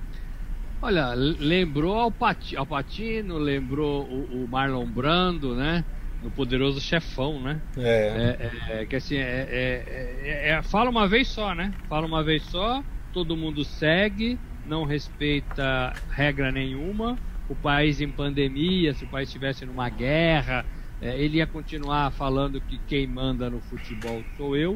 Olha, 0.81 1.13
lembrou 1.13 1.93
ao 1.95 2.11
Patino, 2.11 3.37
lembrou 3.37 4.05
o, 4.05 4.45
o, 4.45 4.47
Marlon 4.47 4.85
Brando, 4.85 5.53
né? 5.53 5.83
No 6.23 6.31
Poderoso 6.31 6.79
Chefão, 6.79 7.41
né? 7.41 7.61
É. 7.77 8.37
é, 8.71 8.81
é 8.81 8.85
que 8.85 8.95
assim, 8.95 9.17
é, 9.17 9.47
é, 9.51 10.49
é, 10.51 10.63
fala 10.63 10.89
uma 10.89 11.05
vez 11.05 11.27
só, 11.27 11.53
né? 11.53 11.73
Fala 11.89 12.07
uma 12.07 12.23
vez 12.23 12.43
só, 12.43 12.81
todo 13.13 13.35
mundo 13.35 13.65
segue, 13.65 14.37
não 14.65 14.85
respeita 14.85 15.93
regra 16.11 16.49
nenhuma. 16.49 17.17
O 17.49 17.55
país 17.55 17.99
em 17.99 18.09
pandemia, 18.09 18.93
se 18.93 19.03
o 19.03 19.07
país 19.07 19.27
estivesse 19.27 19.65
numa 19.65 19.89
guerra, 19.89 20.65
ele 21.01 21.37
ia 21.37 21.47
continuar 21.47 22.11
falando 22.11 22.61
que 22.61 22.79
quem 22.87 23.05
manda 23.05 23.49
no 23.49 23.59
futebol 23.61 24.23
sou 24.37 24.55
eu, 24.55 24.75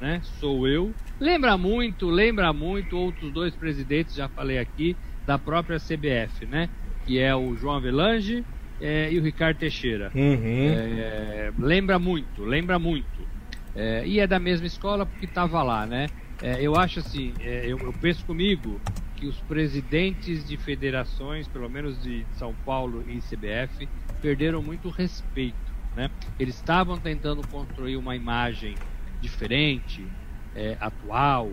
né? 0.00 0.20
Sou 0.40 0.66
eu. 0.66 0.92
Lembra 1.20 1.56
muito, 1.56 2.10
lembra 2.10 2.52
muito 2.52 2.96
outros 2.96 3.32
dois 3.32 3.54
presidentes, 3.54 4.14
já 4.14 4.28
falei 4.28 4.58
aqui, 4.58 4.96
da 5.26 5.38
própria 5.38 5.78
CBF, 5.78 6.46
né? 6.46 6.68
Que 7.06 7.18
é 7.18 7.34
o 7.34 7.56
João 7.56 7.76
Avelange 7.76 8.44
é, 8.80 9.10
e 9.12 9.18
o 9.18 9.22
Ricardo 9.22 9.58
Teixeira. 9.58 10.10
Uhum. 10.14 10.68
É, 10.68 11.52
lembra 11.58 11.98
muito, 11.98 12.44
lembra 12.44 12.78
muito. 12.78 13.26
É, 13.74 14.06
e 14.06 14.20
é 14.20 14.26
da 14.26 14.38
mesma 14.38 14.66
escola 14.66 15.04
porque 15.04 15.24
estava 15.24 15.62
lá, 15.62 15.86
né? 15.86 16.06
É, 16.42 16.60
eu 16.60 16.76
acho 16.76 17.00
assim, 17.00 17.32
é, 17.40 17.64
eu, 17.66 17.78
eu, 17.78 17.92
penso 17.92 18.24
comigo 18.24 18.80
que 19.16 19.26
os 19.26 19.40
presidentes 19.40 20.46
de 20.46 20.56
federações, 20.56 21.48
pelo 21.48 21.68
menos 21.68 22.00
de 22.02 22.24
São 22.36 22.54
Paulo 22.64 23.04
e 23.08 23.20
CBF, 23.20 23.88
perderam 24.20 24.62
muito 24.62 24.88
respeito, 24.90 25.72
né? 25.96 26.10
Eles 26.38 26.56
estavam 26.56 26.98
tentando 26.98 27.46
construir 27.48 27.96
uma 27.96 28.14
imagem 28.14 28.74
diferente, 29.20 30.06
é, 30.54 30.76
atual, 30.80 31.50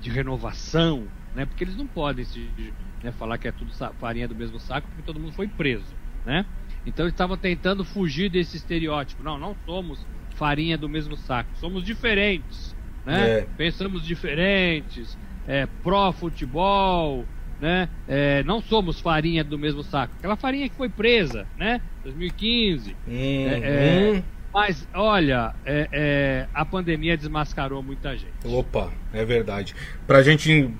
de 0.00 0.10
renovação, 0.10 1.08
né? 1.34 1.44
Porque 1.44 1.64
eles 1.64 1.76
não 1.76 1.88
podem 1.88 2.24
se 2.24 2.48
né, 3.02 3.12
falar 3.12 3.38
que 3.38 3.48
é 3.48 3.52
tudo 3.52 3.72
farinha 3.98 4.28
do 4.28 4.34
mesmo 4.34 4.58
saco, 4.60 4.86
porque 4.88 5.02
todo 5.02 5.18
mundo 5.18 5.32
foi 5.32 5.48
preso, 5.48 5.94
né? 6.24 6.46
Então 6.86 7.04
eles 7.04 7.14
estavam 7.14 7.36
tentando 7.36 7.84
fugir 7.84 8.28
desse 8.28 8.56
estereótipo. 8.56 9.22
Não, 9.22 9.38
não 9.38 9.56
somos 9.64 10.04
farinha 10.34 10.76
do 10.76 10.88
mesmo 10.88 11.16
saco, 11.16 11.50
somos 11.56 11.84
diferentes, 11.84 12.74
né? 13.04 13.40
É. 13.40 13.46
Pensamos 13.56 14.04
diferentes, 14.04 15.16
é, 15.46 15.66
pró-futebol, 15.82 17.24
né? 17.60 17.88
É, 18.08 18.42
não 18.42 18.60
somos 18.60 19.00
farinha 19.00 19.44
do 19.44 19.58
mesmo 19.58 19.82
saco. 19.82 20.14
Aquela 20.18 20.36
farinha 20.36 20.68
que 20.68 20.76
foi 20.76 20.88
presa, 20.88 21.46
né? 21.56 21.80
2015. 22.02 22.96
Uhum. 23.06 23.14
É, 23.14 24.16
é, 24.16 24.24
mas, 24.52 24.86
olha, 24.92 25.54
é, 25.64 25.88
é, 25.92 26.46
a 26.52 26.64
pandemia 26.64 27.16
desmascarou 27.16 27.82
muita 27.82 28.16
gente. 28.16 28.32
Opa, 28.44 28.92
é 29.12 29.24
verdade. 29.24 29.74
Pra 30.06 30.22
gente 30.22 30.70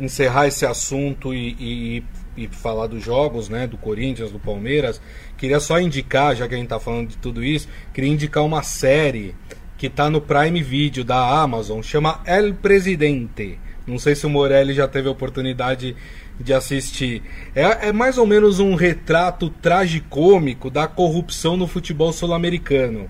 encerrar 0.00 0.46
esse 0.46 0.64
assunto 0.66 1.34
e, 1.34 1.56
e, 1.58 2.04
e, 2.44 2.48
falar 2.48 2.86
dos 2.86 3.02
jogos, 3.02 3.48
né, 3.48 3.66
do 3.66 3.76
Corinthians, 3.76 4.30
do 4.30 4.38
Palmeiras, 4.38 5.00
queria 5.36 5.60
só 5.60 5.80
indicar, 5.80 6.34
já 6.34 6.46
que 6.46 6.54
a 6.54 6.56
gente 6.56 6.66
está 6.66 6.80
falando 6.80 7.08
de 7.08 7.16
tudo 7.18 7.42
isso, 7.42 7.68
queria 7.92 8.10
indicar 8.10 8.44
uma 8.44 8.62
série 8.62 9.34
que 9.76 9.86
está 9.86 10.08
no 10.08 10.20
Prime 10.20 10.62
Video 10.62 11.04
da 11.04 11.40
Amazon, 11.40 11.82
chama 11.82 12.20
El 12.24 12.54
Presidente. 12.54 13.58
Não 13.86 13.98
sei 13.98 14.14
se 14.14 14.26
o 14.26 14.30
Morelli 14.30 14.74
já 14.74 14.88
teve 14.88 15.08
a 15.08 15.12
oportunidade 15.12 15.94
de 16.40 16.52
assistir. 16.52 17.22
É, 17.54 17.88
é 17.88 17.92
mais 17.92 18.18
ou 18.18 18.26
menos 18.26 18.58
um 18.58 18.74
retrato 18.74 19.48
tragicômico 19.48 20.70
da 20.70 20.86
corrupção 20.86 21.56
no 21.56 21.66
futebol 21.66 22.12
sul-americano. 22.12 23.08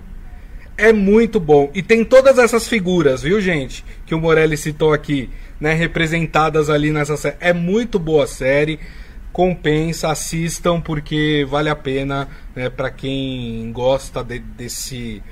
É 0.77 0.93
muito 0.93 1.41
bom. 1.41 1.71
E 1.75 1.83
tem 1.83 2.05
todas 2.05 2.39
essas 2.39 2.69
figuras, 2.69 3.23
viu, 3.23 3.41
gente? 3.41 3.85
Que 4.05 4.15
o 4.15 4.21
Morelli 4.21 4.57
citou 4.57 4.93
aqui 4.93 5.31
né, 5.59 5.73
representadas 5.73 6.69
ali 6.69 6.91
nessa 6.91 7.17
série. 7.17 7.37
É 7.41 7.53
muito 7.53 7.99
boa 7.99 8.25
a 8.25 8.27
série, 8.27 8.79
compensa, 9.33 10.11
assistam 10.11 10.81
porque 10.81 11.47
vale 11.49 11.71
a 11.71 11.77
pena 11.77 12.29
né, 12.55 12.69
para 12.69 12.91
quem 12.91 13.71
gosta 13.73 14.23
de, 14.23 14.39
desse 14.39 15.23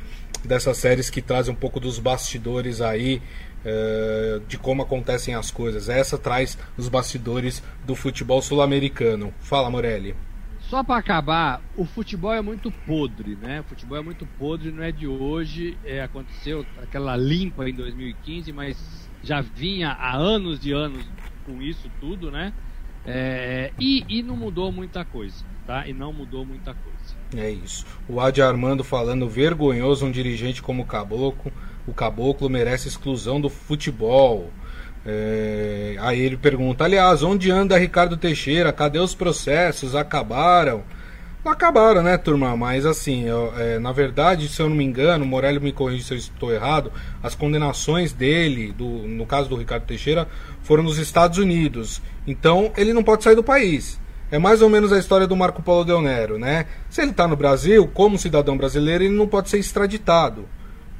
dessas 0.42 0.76
séries 0.76 1.08
que 1.08 1.22
trazem 1.22 1.54
um 1.54 1.56
pouco 1.56 1.80
dos 1.80 1.98
bastidores 1.98 2.82
aí 2.82 3.22
uh, 3.64 4.40
de 4.46 4.58
como 4.58 4.82
acontecem 4.82 5.34
as 5.34 5.50
coisas. 5.50 5.88
Essa 5.88 6.18
traz 6.18 6.58
os 6.76 6.88
bastidores 6.88 7.62
do 7.86 7.94
futebol 7.94 8.42
sul-americano. 8.42 9.32
Fala, 9.40 9.70
Morelli. 9.70 10.14
Só 10.68 10.82
para 10.82 10.96
acabar, 10.96 11.62
o 11.76 11.84
futebol 11.84 12.32
é 12.32 12.40
muito 12.40 12.70
podre, 12.70 13.36
né? 13.36 13.60
O 13.60 13.64
futebol 13.64 13.98
é 13.98 14.02
muito 14.02 14.26
podre, 14.38 14.70
não 14.70 14.82
é 14.82 14.90
de 14.90 15.06
hoje. 15.06 15.76
É, 15.84 16.02
aconteceu 16.02 16.64
aquela 16.82 17.16
limpa 17.16 17.68
em 17.68 17.74
2015, 17.74 18.52
mas 18.52 19.10
já 19.22 19.40
vinha 19.40 19.90
há 19.90 20.16
anos 20.16 20.58
de 20.58 20.72
anos 20.72 21.04
com 21.44 21.60
isso 21.60 21.90
tudo, 22.00 22.30
né? 22.30 22.52
É, 23.06 23.72
e, 23.78 24.04
e 24.08 24.22
não 24.22 24.36
mudou 24.36 24.72
muita 24.72 25.04
coisa, 25.04 25.44
tá? 25.66 25.86
E 25.86 25.92
não 25.92 26.12
mudou 26.12 26.46
muita 26.46 26.74
coisa. 26.74 26.94
É 27.36 27.50
isso. 27.50 27.84
O 28.08 28.18
Adi 28.18 28.40
Armando 28.40 28.82
falando 28.82 29.28
vergonhoso 29.28 30.06
um 30.06 30.10
dirigente 30.10 30.62
como 30.62 30.82
o 30.82 30.86
Caboclo. 30.86 31.52
O 31.86 31.92
Caboclo 31.92 32.48
merece 32.48 32.88
exclusão 32.88 33.40
do 33.40 33.50
futebol. 33.50 34.50
É... 35.06 35.96
Aí 36.00 36.20
ele 36.20 36.36
pergunta: 36.36 36.84
aliás, 36.84 37.22
onde 37.22 37.50
anda 37.50 37.78
Ricardo 37.78 38.16
Teixeira? 38.16 38.72
Cadê 38.72 38.98
os 38.98 39.14
processos? 39.14 39.94
Acabaram? 39.94 40.82
Não 41.44 41.52
acabaram, 41.52 42.02
né, 42.02 42.16
turma? 42.16 42.56
Mas 42.56 42.86
assim, 42.86 43.24
eu, 43.24 43.52
é, 43.58 43.78
na 43.78 43.92
verdade, 43.92 44.48
se 44.48 44.62
eu 44.62 44.68
não 44.68 44.74
me 44.74 44.82
engano, 44.82 45.26
Morelli 45.26 45.60
me 45.60 45.72
corrige 45.72 46.02
se 46.02 46.14
eu 46.14 46.16
estou 46.16 46.50
errado, 46.50 46.90
as 47.22 47.34
condenações 47.34 48.14
dele, 48.14 48.72
do, 48.72 48.86
no 48.86 49.26
caso 49.26 49.50
do 49.50 49.56
Ricardo 49.56 49.84
Teixeira, 49.84 50.26
foram 50.62 50.82
nos 50.82 50.96
Estados 50.96 51.36
Unidos. 51.36 52.00
Então, 52.26 52.72
ele 52.78 52.94
não 52.94 53.04
pode 53.04 53.22
sair 53.22 53.34
do 53.34 53.44
país. 53.44 54.00
É 54.30 54.38
mais 54.38 54.62
ou 54.62 54.70
menos 54.70 54.90
a 54.90 54.98
história 54.98 55.26
do 55.26 55.36
Marco 55.36 55.62
Polo 55.62 55.84
Del 55.84 56.00
Nero, 56.00 56.38
né? 56.38 56.64
Se 56.88 57.02
ele 57.02 57.10
está 57.10 57.28
no 57.28 57.36
Brasil, 57.36 57.86
como 57.92 58.18
cidadão 58.18 58.56
brasileiro, 58.56 59.04
ele 59.04 59.14
não 59.14 59.28
pode 59.28 59.50
ser 59.50 59.58
extraditado. 59.58 60.48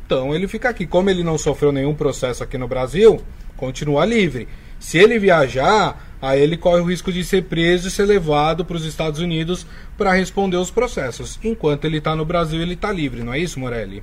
Então, 0.05 0.35
ele 0.35 0.47
fica 0.47 0.69
aqui. 0.69 0.87
Como 0.87 1.09
ele 1.09 1.25
não 1.25 1.39
sofreu 1.39 1.73
nenhum 1.73 1.95
processo 1.95 2.45
aqui 2.45 2.59
no 2.59 2.69
Brasil, 2.69 3.19
continua 3.65 4.05
livre. 4.05 4.47
Se 4.79 4.99
ele 4.99 5.19
viajar, 5.19 6.17
aí 6.21 6.41
ele 6.41 6.57
corre 6.57 6.81
o 6.81 6.85
risco 6.85 7.11
de 7.11 7.25
ser 7.25 7.45
preso 7.45 7.89
e 7.89 7.91
ser 7.91 8.05
levado 8.05 8.65
para 8.65 8.77
os 8.77 8.85
Estados 8.85 9.21
Unidos 9.21 9.67
para 9.97 10.13
responder 10.13 10.57
os 10.57 10.71
processos. 10.71 11.39
Enquanto 11.43 11.87
ele 11.87 11.99
está 11.99 12.15
no 12.15 12.25
Brasil, 12.25 12.61
ele 12.61 12.75
está 12.75 12.93
livre, 12.93 13.23
não 13.23 13.33
é 13.33 13.39
isso, 13.39 13.59
Morelli? 13.59 14.03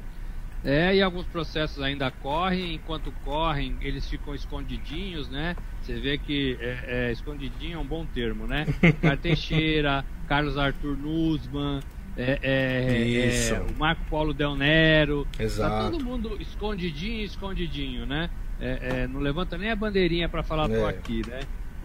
É, 0.63 0.95
e 0.95 1.01
alguns 1.01 1.25
processos 1.25 1.81
ainda 1.81 2.11
correm, 2.11 2.75
enquanto 2.75 3.11
correm, 3.23 3.75
eles 3.81 4.07
ficam 4.07 4.33
escondidinhos, 4.35 5.27
né? 5.27 5.55
Você 5.81 5.99
vê 5.99 6.17
que 6.19 6.57
é, 6.59 6.77
é, 6.87 7.11
escondidinho 7.11 7.77
é 7.77 7.79
um 7.79 7.85
bom 7.85 8.05
termo, 8.05 8.45
né? 8.45 8.67
Carlos 9.01 9.21
Teixeira, 9.21 10.05
Carlos 10.27 10.57
Arthur 10.57 10.95
Nussmann, 10.97 11.81
é, 12.15 12.39
é, 12.43 13.53
é, 13.53 13.59
o 13.59 13.79
Marco 13.79 14.03
Polo 14.09 14.33
Del 14.33 14.55
Nero. 14.55 15.27
Exato. 15.39 15.85
Tá 15.85 15.91
todo 15.91 16.03
mundo 16.03 16.37
escondidinho, 16.39 17.25
escondidinho, 17.25 18.05
né? 18.05 18.29
É, 18.61 18.79
é, 18.81 19.07
não 19.07 19.19
levanta 19.19 19.57
nem 19.57 19.71
a 19.71 19.75
bandeirinha 19.75 20.29
para 20.29 20.43
falar 20.43 20.69
tô 20.69 20.85
aqui, 20.85 21.23
né? 21.27 21.39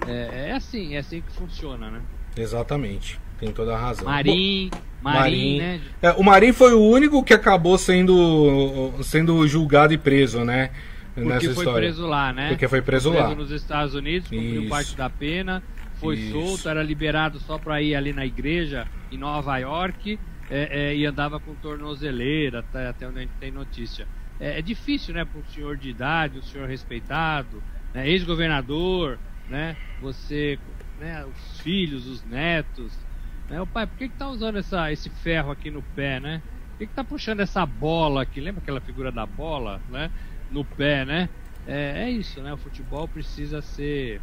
É, 0.07 0.49
é, 0.49 0.53
assim, 0.53 0.95
é 0.95 0.99
assim 0.99 1.23
que 1.23 1.33
funciona, 1.33 1.91
né? 1.91 2.03
Exatamente, 2.37 3.19
tem 3.41 3.51
toda 3.51 3.75
a 3.75 3.79
razão. 3.79 4.05
Marim, 4.05 4.71
Marim, 5.03 5.19
Marim 5.19 5.59
né? 5.59 5.81
É, 6.03 6.11
o 6.13 6.23
Marim 6.23 6.53
foi 6.53 6.75
o 6.75 6.83
único 6.83 7.23
que 7.25 7.33
acabou 7.33 7.79
sendo, 7.79 8.93
sendo 9.03 9.47
julgado 9.49 9.95
e 9.95 9.99
preso, 9.99 10.45
né? 10.45 10.71
Porque 11.15 11.29
nessa 11.29 11.55
foi 11.55 11.65
história. 11.65 11.89
preso 11.89 12.07
lá, 12.07 12.31
né? 12.31 12.49
Porque 12.51 12.69
foi 12.69 12.83
preso, 12.83 13.09
foi 13.09 13.19
preso 13.19 13.31
lá. 13.31 13.35
nos 13.35 13.51
Estados 13.51 13.95
Unidos, 13.95 14.29
cumpriu 14.29 14.61
Isso. 14.61 14.69
parte 14.69 14.95
da 14.95 15.09
pena, 15.09 15.63
foi 15.95 16.17
Isso. 16.17 16.33
solto, 16.33 16.69
era 16.69 16.83
liberado 16.83 17.41
só 17.41 17.57
para 17.57 17.81
ir 17.81 17.95
ali 17.95 18.13
na 18.13 18.27
igreja 18.27 18.87
em 19.11 19.17
Nova 19.17 19.57
York 19.57 20.19
é, 20.51 20.91
é, 20.91 20.95
e 20.95 21.07
andava 21.07 21.41
com 21.41 21.55
tornozeleira, 21.55 22.61
até, 22.61 22.89
até 22.89 23.09
onde 23.09 23.19
a 23.19 23.23
gente 23.23 23.33
tem 23.41 23.51
notícia. 23.51 24.07
É, 24.39 24.59
é 24.59 24.63
difícil, 24.63 25.15
né, 25.15 25.25
para 25.25 25.39
um 25.41 25.45
senhor 25.45 25.77
de 25.79 25.89
idade, 25.91 26.39
um 26.39 26.43
senhor 26.43 26.69
respeitado, 26.69 27.65
né, 27.93 28.09
ex-governador, 28.09 29.21
né, 29.47 29.79
você, 29.97 30.61
né, 30.97 31.25
os 31.27 31.59
filhos, 31.61 32.07
os 32.07 32.25
netos, 32.25 33.07
né, 33.49 33.61
o 33.61 33.67
pai, 33.67 33.87
por 33.87 33.97
que 33.97 34.09
que 34.11 34.17
tá 34.17 34.29
usando 34.29 34.57
essa, 34.59 34.93
esse 34.93 35.11
ferro 35.11 35.51
aqui 35.51 35.71
no 35.71 35.83
pé, 35.83 36.21
né? 36.21 36.41
Por 36.73 36.79
que 36.79 36.89
que 36.89 36.95
tá 36.95 37.05
puxando 37.05 37.41
essa 37.41 37.65
bola 37.65 38.23
aqui? 38.23 38.41
Lembra 38.41 38.61
aquela 38.61 38.81
figura 38.83 39.11
da 39.13 39.25
bola, 39.27 39.83
né? 39.89 40.11
no 40.49 40.65
pé, 40.65 41.05
né? 41.05 41.31
É, 41.65 42.05
é 42.05 42.11
isso, 42.11 42.43
né? 42.43 42.53
O 42.53 42.59
futebol 42.59 43.09
precisa 43.09 43.63
ser 43.63 44.23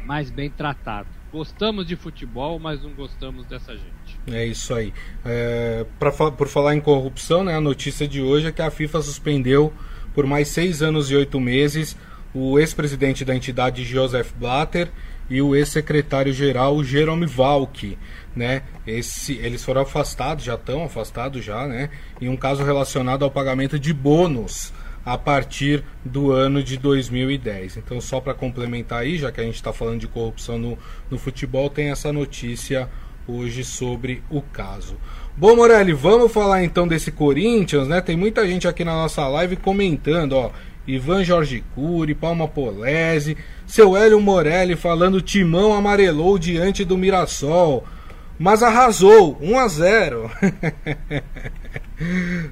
mais 0.00 0.30
bem 0.30 0.52
tratado. 0.52 1.10
Gostamos 1.34 1.84
de 1.84 1.96
futebol, 1.96 2.60
mas 2.60 2.80
não 2.80 2.90
gostamos 2.90 3.44
dessa 3.46 3.72
gente. 3.72 4.20
É 4.30 4.46
isso 4.46 4.72
aí. 4.72 4.94
É, 5.24 5.84
pra, 5.98 6.12
por 6.12 6.46
falar 6.46 6.76
em 6.76 6.80
corrupção, 6.80 7.42
né, 7.42 7.56
a 7.56 7.60
notícia 7.60 8.06
de 8.06 8.22
hoje 8.22 8.46
é 8.46 8.52
que 8.52 8.62
a 8.62 8.70
FIFA 8.70 9.02
suspendeu 9.02 9.72
por 10.14 10.26
mais 10.26 10.46
seis 10.46 10.80
anos 10.80 11.10
e 11.10 11.16
oito 11.16 11.40
meses 11.40 11.96
o 12.32 12.56
ex-presidente 12.56 13.24
da 13.24 13.34
entidade 13.34 13.82
Joseph 13.82 14.30
Blatter 14.36 14.92
e 15.28 15.42
o 15.42 15.56
ex-secretário-geral 15.56 16.84
Jerome 16.84 17.26
Valk. 17.26 17.98
Né? 18.36 18.62
Esse, 18.86 19.32
eles 19.38 19.64
foram 19.64 19.80
afastados, 19.80 20.44
já 20.44 20.54
estão 20.54 20.84
afastados 20.84 21.44
já, 21.44 21.66
né? 21.66 21.90
Em 22.20 22.28
um 22.28 22.36
caso 22.36 22.62
relacionado 22.62 23.24
ao 23.24 23.30
pagamento 23.30 23.76
de 23.76 23.92
bônus 23.92 24.72
a 25.04 25.18
partir 25.18 25.84
do 26.04 26.32
ano 26.32 26.62
de 26.62 26.76
2010. 26.76 27.76
Então, 27.76 28.00
só 28.00 28.20
para 28.20 28.32
complementar 28.34 29.00
aí, 29.00 29.18
já 29.18 29.30
que 29.30 29.40
a 29.40 29.44
gente 29.44 29.56
está 29.56 29.72
falando 29.72 30.00
de 30.00 30.08
corrupção 30.08 30.58
no, 30.58 30.78
no 31.10 31.18
futebol, 31.18 31.68
tem 31.68 31.90
essa 31.90 32.12
notícia 32.12 32.88
hoje 33.26 33.64
sobre 33.64 34.22
o 34.30 34.40
caso. 34.40 34.96
Bom, 35.36 35.56
Morelli, 35.56 35.92
vamos 35.92 36.32
falar 36.32 36.62
então 36.62 36.86
desse 36.86 37.10
Corinthians, 37.10 37.88
né? 37.88 38.00
Tem 38.00 38.16
muita 38.16 38.46
gente 38.46 38.68
aqui 38.68 38.84
na 38.84 38.92
nossa 38.92 39.26
live 39.28 39.56
comentando, 39.56 40.32
ó. 40.32 40.50
Ivan 40.86 41.24
Jorge 41.24 41.64
Cury, 41.74 42.14
Palma 42.14 42.46
Polese, 42.46 43.36
seu 43.66 43.96
Hélio 43.96 44.20
Morelli 44.20 44.76
falando 44.76 45.22
Timão 45.22 45.72
amarelou 45.72 46.38
diante 46.38 46.84
do 46.84 46.98
Mirassol, 46.98 47.84
mas 48.38 48.62
arrasou, 48.62 49.38
1 49.40 49.58
a 49.58 49.68
0 49.68 50.30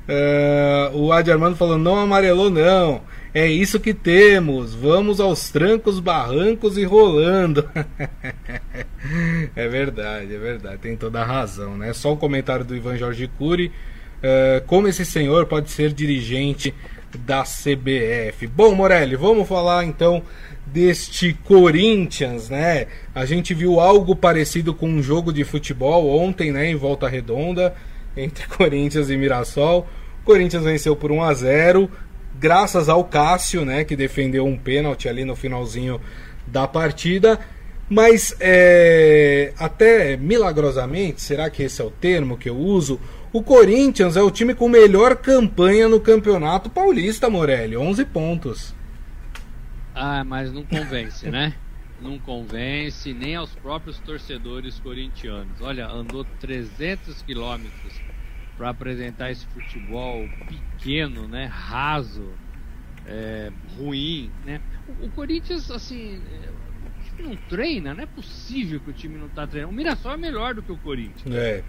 é, 0.09 0.91
o 0.95 1.13
Adi 1.13 1.31
Armando 1.31 1.57
falou: 1.57 1.79
não 1.79 1.97
amarelou, 1.97 2.51
não. 2.51 3.03
É 3.35 3.47
isso 3.47 3.81
que 3.81 3.95
temos. 3.95 4.75
Vamos 4.75 5.19
aos 5.19 5.51
trancos, 5.51 5.99
barrancos 5.99 6.77
e 6.77 6.85
rolando. 6.85 7.69
é 9.57 9.69
verdade, 9.69 10.35
é 10.35 10.39
verdade. 10.39 10.79
Tem 10.79 10.97
toda 10.97 11.23
a 11.23 11.25
razão, 11.25 11.77
né? 11.77 11.93
Só 11.95 12.13
um 12.13 12.17
comentário 12.17 12.65
do 12.65 12.77
Ivan 12.77 12.97
Jorge 12.97 13.31
Cury. 13.39 13.73
É, 14.23 14.63
como 14.67 14.87
esse 14.87 15.05
senhor 15.05 15.47
pode 15.47 15.71
ser 15.71 15.93
dirigente 15.93 16.75
da 17.21 17.43
CBF? 17.43 18.47
Bom, 18.47 18.75
Morelli, 18.75 19.17
vamos 19.17 19.49
falar 19.49 19.85
então 19.85 20.23
deste 20.67 21.33
Corinthians, 21.45 22.51
né? 22.51 22.87
A 23.15 23.25
gente 23.25 23.55
viu 23.55 23.81
algo 23.81 24.15
parecido 24.15 24.75
com 24.75 24.89
um 24.89 25.03
jogo 25.03 25.33
de 25.33 25.43
futebol 25.43 26.09
ontem, 26.21 26.53
né? 26.53 26.71
Em 26.71 26.77
Volta 26.77 27.09
Redonda 27.09 27.75
entre 28.17 28.47
Corinthians 28.47 29.11
e 29.11 29.17
Mirassol. 29.17 29.87
O 30.23 30.25
Corinthians 30.25 30.65
venceu 30.65 30.95
por 30.95 31.11
1 31.11 31.23
a 31.23 31.35
0 31.35 31.91
graças 32.39 32.89
ao 32.89 33.05
Cássio, 33.05 33.65
né, 33.65 33.85
que 33.85 33.95
defendeu 33.95 34.45
um 34.45 34.57
pênalti 34.57 35.09
ali 35.09 35.25
no 35.25 35.37
finalzinho 35.37 36.01
da 36.47 36.67
partida. 36.67 37.39
Mas 37.89 38.35
é, 38.41 39.53
até 39.59 40.17
milagrosamente, 40.17 41.21
será 41.21 41.51
que 41.51 41.63
esse 41.63 41.81
é 41.81 41.85
o 41.85 41.91
termo 41.91 42.37
que 42.37 42.49
eu 42.49 42.57
uso? 42.57 42.99
O 43.33 43.43
Corinthians 43.43 44.17
é 44.17 44.23
o 44.23 44.31
time 44.31 44.55
com 44.55 44.69
melhor 44.69 45.17
campanha 45.17 45.89
no 45.89 46.01
Campeonato 46.01 46.69
Paulista, 46.69 47.31
Morelli, 47.31 47.77
11 47.77 48.05
pontos. 48.07 48.75
Ah, 49.95 50.25
mas 50.25 50.53
não 50.53 50.65
convence, 50.65 51.31
né? 51.31 51.55
Não 52.03 52.19
convence 52.19 53.15
nem 53.15 53.37
aos 53.37 53.55
próprios 53.55 53.99
torcedores 54.01 54.79
corintianos. 54.81 55.61
Olha, 55.61 55.89
andou 55.89 56.25
300 56.41 57.23
quilômetros 57.23 58.01
para 58.57 58.71
apresentar 58.71 59.31
esse 59.31 59.47
futebol 59.47 60.29
pequeno, 60.49 61.27
né, 61.27 61.47
raso, 61.47 62.29
é, 63.07 63.51
ruim, 63.77 64.31
né? 64.45 64.61
O, 64.89 65.07
o, 65.07 65.11
Corinthians, 65.11 65.71
assim, 65.71 66.21
é, 66.31 66.49
o 66.49 67.17
time 67.17 67.29
não 67.29 67.37
treina, 67.49 67.95
não 67.95 68.03
é 68.03 68.07
possível 68.07 68.81
que 68.81 68.91
o 68.91 68.93
time 68.93 69.17
não 69.17 69.27
está 69.27 69.47
treinando. 69.47 69.73
O 69.73 69.77
Mirassol 69.77 70.13
é 70.13 70.17
melhor 70.17 70.55
do 70.55 70.63
que 70.63 70.71
o 70.71 70.79
Corinthians. 70.79 71.35
É. 71.35 71.65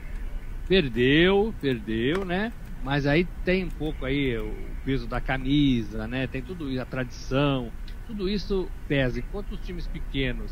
Perdeu, 0.68 1.54
perdeu, 1.62 2.26
né? 2.26 2.52
Mas 2.84 3.06
aí 3.06 3.26
tem 3.46 3.64
um 3.64 3.70
pouco 3.70 4.06
aí 4.06 4.38
o 4.38 4.54
peso 4.84 5.08
da 5.08 5.22
camisa, 5.22 6.08
né? 6.08 6.28
Tem 6.28 6.42
tudo 6.42 6.70
isso, 6.70 6.82
a 6.82 6.86
tradição 6.86 7.72
tudo 8.08 8.30
isso 8.30 8.70
pesa. 8.88 9.20
Enquanto 9.20 9.52
os 9.52 9.60
times 9.66 9.88
pequenos 9.88 10.52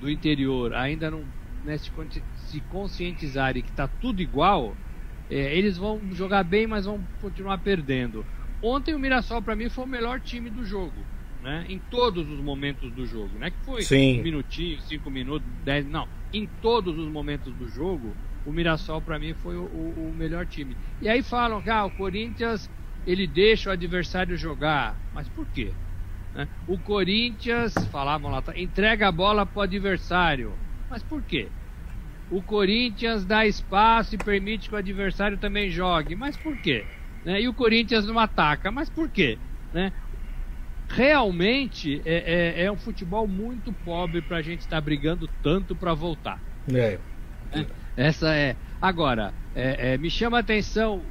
do 0.00 0.10
interior 0.10 0.74
ainda 0.74 1.10
não 1.10 1.24
né, 1.64 1.78
se, 1.78 1.90
se 2.48 2.60
conscientizarem 2.62 3.62
que 3.62 3.70
está 3.70 3.86
tudo 3.86 4.20
igual, 4.20 4.76
é, 5.30 5.56
eles 5.56 5.76
vão 5.76 6.00
jogar 6.12 6.42
bem, 6.42 6.66
mas 6.66 6.84
vão 6.84 7.00
continuar 7.20 7.58
perdendo. 7.58 8.24
Ontem 8.62 8.94
o 8.94 8.98
Mirassol 8.98 9.42
para 9.42 9.56
mim 9.56 9.68
foi 9.68 9.84
o 9.84 9.88
melhor 9.88 10.20
time 10.20 10.50
do 10.50 10.64
jogo, 10.64 10.92
né? 11.42 11.64
Em 11.68 11.78
todos 11.90 12.28
os 12.28 12.40
momentos 12.40 12.92
do 12.92 13.06
jogo, 13.06 13.38
né? 13.38 13.50
Que 13.50 13.64
foi 13.64 13.82
Sim. 13.82 14.20
um 14.20 14.22
minutinho, 14.22 14.80
cinco 14.82 15.10
minutos, 15.10 15.48
dez, 15.64 15.86
não. 15.86 16.06
Em 16.32 16.46
todos 16.60 16.96
os 16.98 17.10
momentos 17.10 17.52
do 17.54 17.68
jogo, 17.68 18.14
o 18.46 18.52
Mirassol 18.52 19.00
para 19.00 19.18
mim 19.18 19.34
foi 19.34 19.56
o, 19.56 19.64
o, 19.64 20.10
o, 20.10 20.14
melhor 20.14 20.46
time. 20.46 20.76
E 21.00 21.08
aí 21.08 21.22
falam 21.22 21.60
que 21.60 21.70
ah, 21.70 21.84
o 21.84 21.90
Corinthians 21.90 22.70
ele 23.06 23.26
deixa 23.26 23.70
o 23.70 23.72
adversário 23.72 24.36
jogar, 24.36 24.96
mas 25.12 25.28
por 25.28 25.46
quê? 25.48 25.72
Né? 26.34 26.48
O 26.66 26.78
Corinthians, 26.78 27.74
falavam 27.90 28.30
lá, 28.30 28.42
entrega 28.56 29.08
a 29.08 29.12
bola 29.12 29.44
para 29.44 29.60
o 29.60 29.62
adversário. 29.62 30.52
Mas 30.88 31.02
por 31.02 31.22
quê? 31.22 31.48
O 32.30 32.42
Corinthians 32.42 33.24
dá 33.24 33.46
espaço 33.46 34.14
e 34.14 34.18
permite 34.18 34.68
que 34.68 34.74
o 34.74 34.78
adversário 34.78 35.36
também 35.36 35.70
jogue. 35.70 36.14
Mas 36.14 36.36
por 36.36 36.56
quê? 36.56 36.84
Né? 37.24 37.42
E 37.42 37.48
o 37.48 37.54
Corinthians 37.54 38.06
não 38.06 38.18
ataca. 38.18 38.70
Mas 38.70 38.88
por 38.88 39.08
quê? 39.08 39.38
Né? 39.72 39.92
Realmente 40.88 42.00
é, 42.04 42.60
é, 42.60 42.64
é, 42.64 42.72
um 42.72 42.76
futebol 42.76 43.26
muito 43.26 43.72
pobre 43.72 44.20
para 44.22 44.38
a 44.38 44.42
gente 44.42 44.60
estar 44.60 44.76
tá 44.76 44.80
brigando 44.80 45.28
tanto 45.42 45.74
para 45.74 45.94
voltar. 45.94 46.40
É. 46.68 46.98
Né? 47.54 47.66
Essa 47.96 48.34
é. 48.34 48.56
Agora, 48.80 49.32
é, 49.54 49.92
é, 49.92 49.98
me 49.98 50.10
chama 50.10 50.38
a 50.38 50.40
atenção 50.40 51.02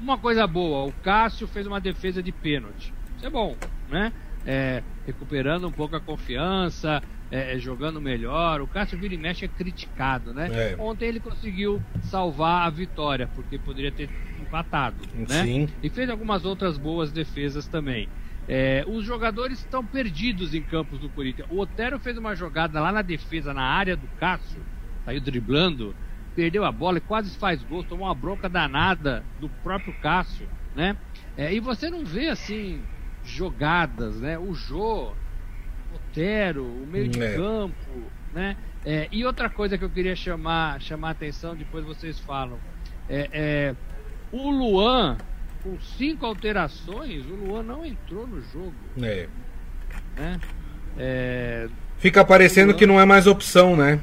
uma 0.00 0.18
coisa 0.18 0.46
boa: 0.46 0.86
o 0.86 0.92
Cássio 0.92 1.46
fez 1.46 1.66
uma 1.66 1.80
defesa 1.80 2.22
de 2.22 2.32
pênalti. 2.32 2.92
Isso 3.16 3.26
é 3.26 3.30
bom, 3.30 3.56
né? 3.88 4.12
É, 4.46 4.82
recuperando 5.04 5.66
um 5.66 5.72
pouco 5.72 5.96
a 5.96 6.00
confiança, 6.00 7.02
é, 7.30 7.54
é, 7.54 7.58
jogando 7.58 8.00
melhor. 8.00 8.60
O 8.60 8.66
Cássio 8.66 8.98
vira 8.98 9.14
e 9.14 9.18
mexe 9.18 9.44
é 9.44 9.48
criticado, 9.48 10.32
né? 10.32 10.48
É. 10.52 10.76
Ontem 10.78 11.06
ele 11.06 11.18
conseguiu 11.18 11.82
salvar 12.02 12.66
a 12.66 12.70
vitória, 12.70 13.28
porque 13.34 13.58
poderia 13.58 13.90
ter 13.90 14.08
empatado, 14.40 14.96
né? 15.28 15.42
Sim. 15.42 15.68
E 15.82 15.90
fez 15.90 16.08
algumas 16.08 16.44
outras 16.44 16.78
boas 16.78 17.10
defesas 17.10 17.66
também. 17.66 18.08
É, 18.48 18.84
os 18.86 19.04
jogadores 19.04 19.58
estão 19.58 19.84
perdidos 19.84 20.54
em 20.54 20.62
campos 20.62 21.00
do 21.00 21.08
Corinthians. 21.08 21.48
O 21.50 21.58
Otero 21.58 21.98
fez 21.98 22.16
uma 22.16 22.36
jogada 22.36 22.80
lá 22.80 22.92
na 22.92 23.02
defesa, 23.02 23.52
na 23.52 23.64
área 23.64 23.96
do 23.96 24.06
Cássio, 24.20 24.60
saiu 25.04 25.20
driblando, 25.20 25.96
perdeu 26.36 26.64
a 26.64 26.70
bola 26.70 26.98
e 26.98 27.00
quase 27.00 27.36
faz 27.38 27.60
gol, 27.64 27.82
tomou 27.82 28.06
uma 28.06 28.14
bronca 28.14 28.48
danada 28.48 29.24
do 29.40 29.48
próprio 29.48 29.92
Cássio, 29.94 30.48
né? 30.76 30.96
É, 31.36 31.52
e 31.52 31.58
você 31.58 31.90
não 31.90 32.04
vê 32.04 32.28
assim 32.28 32.80
jogadas, 33.36 34.16
né? 34.16 34.38
O 34.38 34.54
Jô, 34.54 35.12
Otero, 35.94 36.64
o 36.64 36.86
meio 36.86 37.08
de 37.08 37.22
é. 37.22 37.36
campo, 37.36 38.02
né? 38.32 38.56
É, 38.84 39.08
e 39.10 39.24
outra 39.24 39.50
coisa 39.50 39.76
que 39.76 39.84
eu 39.84 39.90
queria 39.90 40.14
chamar, 40.14 40.80
chamar 40.80 41.08
a 41.08 41.10
atenção, 41.10 41.54
depois 41.54 41.84
vocês 41.84 42.18
falam, 42.20 42.58
é, 43.08 43.28
é, 43.32 43.74
o 44.32 44.50
Luan, 44.50 45.18
com 45.62 45.78
cinco 45.80 46.24
alterações, 46.24 47.26
o 47.26 47.34
Luan 47.34 47.62
não 47.62 47.84
entrou 47.84 48.26
no 48.26 48.40
jogo. 48.40 48.74
É. 49.02 49.28
Né? 50.16 50.40
É, 50.96 51.68
Fica 51.98 52.24
parecendo 52.24 52.68
Luan, 52.68 52.78
que 52.78 52.86
não 52.86 53.00
é 53.00 53.04
mais 53.04 53.26
opção, 53.26 53.76
né? 53.76 54.00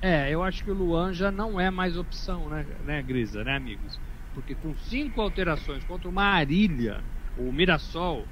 É, 0.00 0.30
eu 0.30 0.42
acho 0.42 0.62
que 0.62 0.70
o 0.70 0.74
Luan 0.74 1.12
já 1.12 1.30
não 1.30 1.58
é 1.58 1.70
mais 1.70 1.96
opção, 1.96 2.48
né, 2.48 2.64
né 2.84 3.02
Grisa, 3.02 3.42
né, 3.42 3.56
amigos? 3.56 3.98
Porque 4.34 4.54
com 4.54 4.74
cinco 4.74 5.20
alterações 5.20 5.82
contra 5.84 6.08
uma 6.08 6.24
Arilha, 6.24 7.00
o 7.38 7.50
Mirassol, 7.50 8.26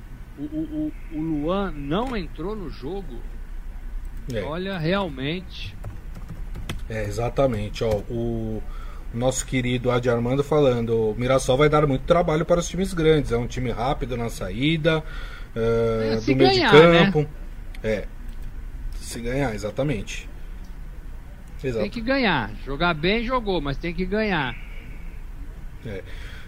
o 0.52 0.92
o, 1.12 1.16
o, 1.16 1.20
Luan 1.20 1.72
não 1.72 2.16
entrou 2.16 2.56
no 2.56 2.70
jogo, 2.70 3.20
é. 4.32 4.42
olha, 4.42 4.78
realmente. 4.78 5.76
É, 6.88 7.04
exatamente. 7.04 7.84
Ó, 7.84 8.02
o 8.08 8.62
nosso 9.12 9.46
querido 9.46 9.90
Adi 9.90 10.08
Armando 10.08 10.42
falando: 10.42 11.10
o 11.10 11.14
Mirassol 11.16 11.56
vai 11.56 11.68
dar 11.68 11.86
muito 11.86 12.02
trabalho 12.02 12.44
para 12.44 12.60
os 12.60 12.68
times 12.68 12.92
grandes. 12.92 13.32
É 13.32 13.36
um 13.36 13.46
time 13.46 13.70
rápido 13.70 14.16
na 14.16 14.28
saída, 14.28 14.98
uh, 14.98 16.20
do 16.20 16.36
meio 16.36 16.50
ganhar, 16.50 16.70
de 16.70 16.78
campo. 16.78 17.20
Né? 17.20 17.28
É, 17.82 18.06
se 18.96 19.20
ganhar, 19.20 19.54
exatamente. 19.54 20.28
Exato. 21.62 21.82
Tem 21.82 21.90
que 21.90 22.00
ganhar. 22.00 22.50
Jogar 22.64 22.94
bem, 22.94 23.24
jogou, 23.24 23.60
mas 23.60 23.76
tem 23.76 23.94
que 23.94 24.04
ganhar. 24.04 24.56
É. 25.86 26.02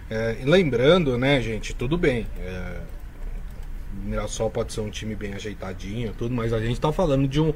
É, 0.09 0.37
lembrando, 0.43 1.17
né, 1.17 1.41
gente, 1.41 1.73
tudo 1.73 1.97
bem. 1.97 2.27
É, 2.39 2.81
Mirassol 4.03 4.49
pode 4.49 4.73
ser 4.73 4.81
um 4.81 4.89
time 4.89 5.15
bem 5.15 5.33
ajeitadinho, 5.33 6.13
tudo, 6.17 6.33
mas 6.33 6.53
a 6.53 6.59
gente 6.59 6.73
está 6.73 6.91
falando 6.91 7.27
de, 7.27 7.39
um, 7.39 7.53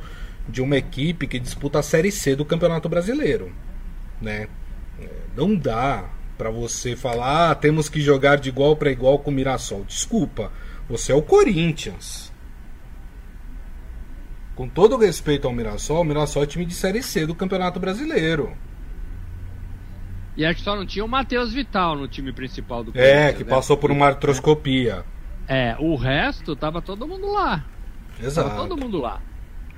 de 0.47 0.61
uma 0.61 0.77
equipe 0.77 1.27
que 1.27 1.39
disputa 1.39 1.79
a 1.79 1.83
Série 1.83 2.11
C 2.11 2.35
do 2.35 2.45
Campeonato 2.45 2.87
Brasileiro, 2.87 3.51
né? 4.21 4.47
É, 4.99 5.09
não 5.35 5.55
dá 5.55 6.09
para 6.37 6.49
você 6.49 6.95
falar, 6.95 7.51
ah, 7.51 7.55
temos 7.55 7.89
que 7.89 7.99
jogar 7.99 8.37
de 8.37 8.49
igual 8.49 8.75
para 8.75 8.91
igual 8.91 9.19
com 9.19 9.29
o 9.29 9.33
Mirassol. 9.33 9.83
Desculpa, 9.83 10.51
você 10.87 11.11
é 11.11 11.15
o 11.15 11.21
Corinthians. 11.21 12.31
Com 14.55 14.67
todo 14.67 14.97
respeito 14.97 15.47
ao 15.47 15.53
Mirassol, 15.53 16.01
o 16.01 16.03
Mirassol 16.03 16.43
é 16.43 16.45
time 16.45 16.65
de 16.65 16.73
Série 16.73 17.03
C 17.03 17.25
do 17.25 17.35
Campeonato 17.35 17.79
Brasileiro. 17.79 18.55
E 20.35 20.45
acho 20.45 20.59
que 20.59 20.63
só 20.63 20.75
não 20.75 20.85
tinha 20.85 21.03
o 21.03 21.07
Matheus 21.07 21.51
Vital 21.53 21.97
no 21.97 22.07
time 22.07 22.31
principal 22.31 22.83
do 22.83 22.91
é, 22.91 22.93
Corinthians. 22.93 23.17
É, 23.17 23.33
que 23.33 23.43
né? 23.43 23.49
passou 23.49 23.75
por 23.75 23.91
uma 23.91 24.07
artroscopia. 24.07 25.03
É, 25.49 25.75
o 25.79 25.95
resto 25.95 26.55
tava 26.55 26.79
todo 26.79 27.07
mundo 27.07 27.33
lá. 27.33 27.65
Exato. 28.21 28.49
Tava 28.49 28.61
todo 28.61 28.79
mundo 28.79 28.99
lá. 28.99 29.19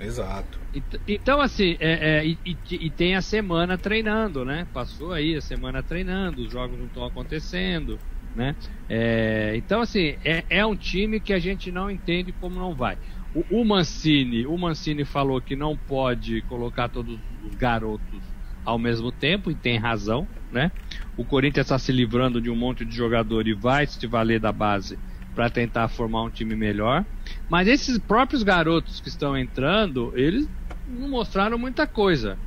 Exato. 0.01 0.59
Então, 1.07 1.39
assim, 1.39 1.77
é, 1.79 2.17
é, 2.17 2.25
e, 2.25 2.37
e, 2.45 2.57
e, 2.71 2.89
tem 2.89 3.15
a 3.15 3.21
semana 3.21 3.77
treinando, 3.77 4.43
né? 4.43 4.67
Passou 4.73 5.13
aí 5.13 5.35
a 5.35 5.41
semana 5.41 5.81
treinando, 5.81 6.41
os 6.41 6.51
jogos 6.51 6.77
não 6.77 6.87
estão 6.87 7.05
acontecendo, 7.05 7.97
né? 8.35 8.53
É, 8.89 9.53
então, 9.55 9.79
assim, 9.79 10.17
é, 10.25 10.43
é, 10.49 10.65
um 10.65 10.75
time 10.75 11.21
que 11.21 11.31
a 11.31 11.39
gente 11.39 11.71
não 11.71 11.89
entende 11.89 12.33
como 12.33 12.59
não 12.59 12.75
vai. 12.75 12.97
O, 13.33 13.61
o 13.61 13.65
Mancini, 13.65 14.45
o 14.45 14.57
Mancini 14.57 15.05
falou 15.05 15.39
que 15.39 15.55
não 15.55 15.77
pode 15.77 16.41
colocar 16.43 16.89
todos 16.89 17.17
os 17.45 17.55
garotos 17.55 18.19
ao 18.65 18.77
mesmo 18.77 19.11
tempo, 19.11 19.49
e 19.49 19.55
tem 19.55 19.77
razão, 19.77 20.27
né? 20.51 20.71
O 21.15 21.23
Corinthians 21.23 21.65
está 21.65 21.79
se 21.79 21.91
livrando 21.91 22.41
de 22.41 22.49
um 22.49 22.55
monte 22.55 22.83
de 22.83 22.95
jogador 22.95 23.47
e 23.47 23.53
vai 23.53 23.87
se 23.87 24.05
valer 24.05 24.39
da 24.39 24.51
base 24.51 24.99
para 25.33 25.49
tentar 25.49 25.87
formar 25.87 26.23
um 26.23 26.29
time 26.29 26.55
melhor. 26.55 27.05
Mas 27.49 27.67
esses 27.67 27.97
próprios 27.97 28.43
garotos 28.43 28.99
que 28.99 29.09
estão 29.09 29.37
entrando, 29.37 30.11
eles 30.15 30.47
não 30.87 31.09
mostraram 31.09 31.57
muita 31.57 31.87
coisa, 31.87 32.37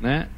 né? 0.00 0.28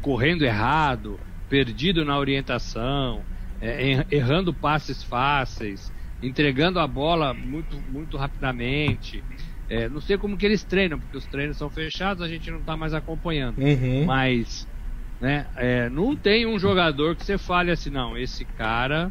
correndo 0.00 0.44
errado, 0.44 1.18
perdido 1.48 2.04
na 2.04 2.18
orientação, 2.18 3.24
é, 3.60 4.04
errando 4.10 4.52
passes 4.52 5.02
fáceis, 5.02 5.90
entregando 6.22 6.78
a 6.78 6.86
bola 6.86 7.34
muito, 7.34 7.76
muito 7.90 8.16
rapidamente. 8.16 9.24
É, 9.68 9.88
não 9.88 10.00
sei 10.00 10.16
como 10.16 10.36
que 10.36 10.46
eles 10.46 10.62
treinam, 10.62 10.98
porque 10.98 11.16
os 11.16 11.26
treinos 11.26 11.56
são 11.56 11.68
fechados, 11.68 12.22
a 12.22 12.28
gente 12.28 12.50
não 12.50 12.60
está 12.60 12.76
mais 12.76 12.94
acompanhando. 12.94 13.58
Uhum. 13.58 14.04
Mas, 14.04 14.68
né, 15.20 15.46
é, 15.56 15.88
não 15.90 16.14
tem 16.14 16.46
um 16.46 16.58
jogador 16.58 17.16
que 17.16 17.24
você 17.24 17.36
fale 17.36 17.70
assim, 17.70 17.90
não, 17.90 18.16
esse 18.16 18.44
cara 18.44 19.10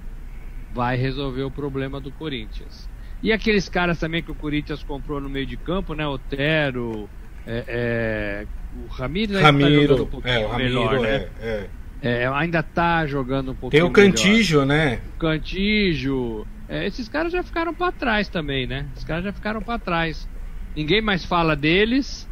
vai 0.76 0.98
resolver 0.98 1.44
o 1.44 1.50
problema 1.50 2.02
do 2.02 2.12
Corinthians. 2.12 2.90
E 3.24 3.32
aqueles 3.32 3.70
caras 3.70 3.98
também 3.98 4.22
que 4.22 4.30
o 4.30 4.36
Corinthians 4.36 4.84
comprou 4.84 5.22
no 5.22 5.30
meio 5.30 5.46
de 5.46 5.56
campo, 5.56 5.96
né? 5.96 6.06
Otero, 6.06 7.10
é, 7.48 7.64
é, 7.66 8.48
o 8.84 8.88
Ramiro, 8.92 9.40
Ramiro 9.40 9.96
tá 9.96 10.04
um 10.04 10.06
pouquinho 10.06 10.34
é, 10.34 10.46
o 10.46 10.50
Ramiro, 10.50 10.70
melhor, 10.70 11.00
né? 11.00 11.30
É, 11.40 11.70
é. 12.02 12.24
é, 12.24 12.28
ainda 12.28 12.62
tá 12.62 13.08
jogando 13.08 13.54
um 13.54 13.56
pouquinho 13.56 13.84
Tem 13.84 13.90
o 13.90 13.94
Cantijo, 13.94 14.60
melhor. 14.60 14.68
né? 14.68 15.02
O 15.16 15.20
Cantijo. 15.20 16.46
É, 16.68 16.86
esses 16.86 17.08
caras 17.08 17.32
já 17.32 17.42
ficaram 17.42 17.74
para 17.74 17.94
trás 17.94 18.28
também, 18.28 18.68
né? 18.68 18.86
Esses 18.92 19.06
caras 19.06 19.24
já 19.24 19.32
ficaram 19.32 19.62
para 19.62 19.80
trás. 19.80 20.28
Ninguém 20.76 21.02
mais 21.02 21.24
fala 21.24 21.56
deles, 21.56 22.28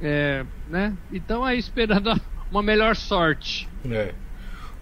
é, 0.00 0.46
né? 0.68 0.96
Então 1.12 1.44
aí 1.44 1.58
esperando 1.58 2.12
uma 2.48 2.62
melhor 2.62 2.94
sorte. 2.94 3.68
É. 3.90 4.14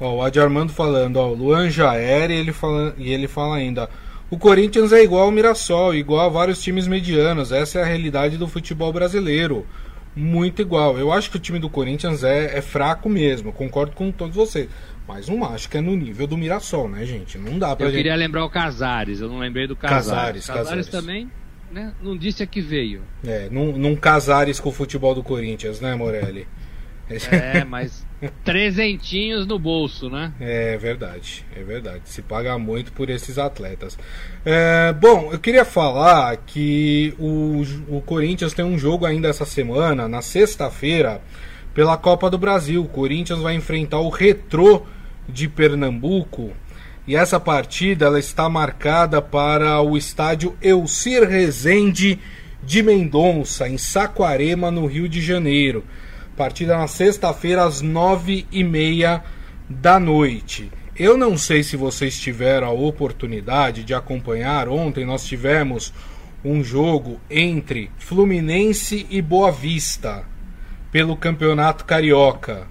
Ó, 0.01 0.17
o 0.17 0.23
Adi 0.23 0.41
Armando 0.41 0.73
falando, 0.73 1.17
ó, 1.19 1.29
o 1.29 1.35
Luan 1.35 1.71
já 1.71 1.95
era 1.95 2.33
e 2.33 2.37
ele 2.37 2.53
fala, 2.53 2.95
e 2.97 3.13
ele 3.13 3.29
fala 3.29 3.57
ainda. 3.57 3.89
O 4.31 4.39
Corinthians 4.39 4.93
é 4.93 5.03
igual 5.03 5.25
ao 5.25 5.31
Mirassol, 5.31 5.95
igual 5.95 6.27
a 6.27 6.29
vários 6.29 6.63
times 6.63 6.87
medianos. 6.87 7.53
Essa 7.53 7.81
é 7.81 7.83
a 7.83 7.87
realidade 7.87 8.39
do 8.39 8.49
futebol 8.49 8.93
brasileiro. 8.93 9.67
Muito 10.15 10.63
igual. 10.63 10.99
Eu 10.99 11.13
acho 11.13 11.31
que 11.31 11.37
o 11.37 11.41
time 11.41 11.59
do 11.59 11.69
Corinthians 11.69 12.25
é, 12.25 12.59
é 12.59 12.63
fraco 12.63 13.09
mesmo, 13.09 13.53
concordo 13.53 13.93
com 13.93 14.11
todos 14.11 14.35
vocês. 14.35 14.69
Mas 15.07 15.29
não 15.29 15.45
acho 15.45 15.69
que 15.69 15.77
é 15.77 15.81
no 15.81 15.97
nível 15.97 16.27
do 16.27 16.39
Mirassol, 16.39 16.89
né, 16.89 17.05
gente? 17.05 17.37
Não 17.37 17.59
dá 17.59 17.75
pra 17.75 17.87
Eu 17.87 17.91
gente... 17.91 17.99
queria 17.99 18.15
lembrar 18.15 18.45
o 18.45 18.51
Casares, 18.51 19.21
eu 19.21 19.29
não 19.29 19.39
lembrei 19.39 19.67
do 19.67 19.75
Casares. 19.75 20.47
Casares, 20.47 20.47
Casares. 20.47 20.87
Também 20.87 21.29
né, 21.73 21.93
não 22.01 22.17
disse 22.17 22.43
a 22.43 22.47
que 22.47 22.61
veio. 22.61 23.03
É, 23.25 23.49
não, 23.51 23.73
não 23.73 23.97
Casares 23.97 24.61
com 24.61 24.69
o 24.69 24.73
futebol 24.73 25.15
do 25.15 25.23
Corinthians, 25.23 25.81
né, 25.81 25.95
Morelli? 25.97 26.47
É, 27.31 27.65
mas 27.67 28.07
trezentinhos 28.45 29.47
no 29.47 29.59
bolso, 29.59 30.09
né? 30.09 30.33
É 30.41 30.77
verdade, 30.77 31.45
é 31.57 31.63
verdade. 31.63 32.03
Se 32.05 32.23
paga 32.23 32.59
muito 32.59 32.93
por 32.93 33.11
esses 33.11 33.39
atletas. 33.39 33.99
É, 34.45 34.93
bom, 34.93 35.31
eu 35.33 35.39
queria 35.39 35.65
falar 35.65 36.37
que 36.39 37.15
o, 37.19 37.63
o 37.89 38.01
Corinthians 38.03 38.53
tem 38.53 38.65
um 38.65 38.79
jogo 38.79 39.07
ainda 39.07 39.29
essa 39.29 39.45
semana, 39.45 40.09
na 40.09 40.23
sexta-feira, 40.23 41.21
pela 41.75 41.97
Copa 41.97 42.31
do 42.31 42.39
Brasil. 42.39 42.83
O 42.83 42.89
Corinthians 42.89 43.41
vai 43.41 43.55
enfrentar 43.55 43.99
o 43.99 44.11
Retrô 44.11 44.87
de 45.29 45.49
Pernambuco. 45.49 46.53
E 47.07 47.17
essa 47.17 47.41
partida 47.41 48.07
ela 48.07 48.19
está 48.19 48.49
marcada 48.49 49.21
para 49.21 49.81
o 49.81 49.97
estádio 49.97 50.57
Elcir 50.63 51.29
Rezende 51.29 52.19
de 52.63 52.83
Mendonça, 52.83 53.69
em 53.69 53.79
Saquarema, 53.79 54.71
no 54.71 54.87
Rio 54.87 55.09
de 55.09 55.21
Janeiro. 55.21 55.85
Partida 56.41 56.75
na 56.79 56.89
sexta-feira 56.89 57.65
às 57.65 57.83
nove 57.83 58.47
e 58.51 58.65
meia 58.65 59.23
da 59.69 60.01
noite. 60.01 60.73
Eu 60.97 61.15
não 61.15 61.37
sei 61.37 61.63
se 61.63 61.77
vocês 61.77 62.19
tiveram 62.19 62.67
a 62.67 62.73
oportunidade 62.73 63.85
de 63.85 63.93
acompanhar. 63.93 64.67
Ontem 64.67 65.05
nós 65.05 65.27
tivemos 65.27 65.93
um 66.43 66.65
jogo 66.65 67.21
entre 67.29 67.91
Fluminense 67.99 69.07
e 69.11 69.21
Boa 69.21 69.53
Vista 69.53 70.25
pelo 70.91 71.15
Campeonato 71.15 71.85
Carioca. 71.85 72.67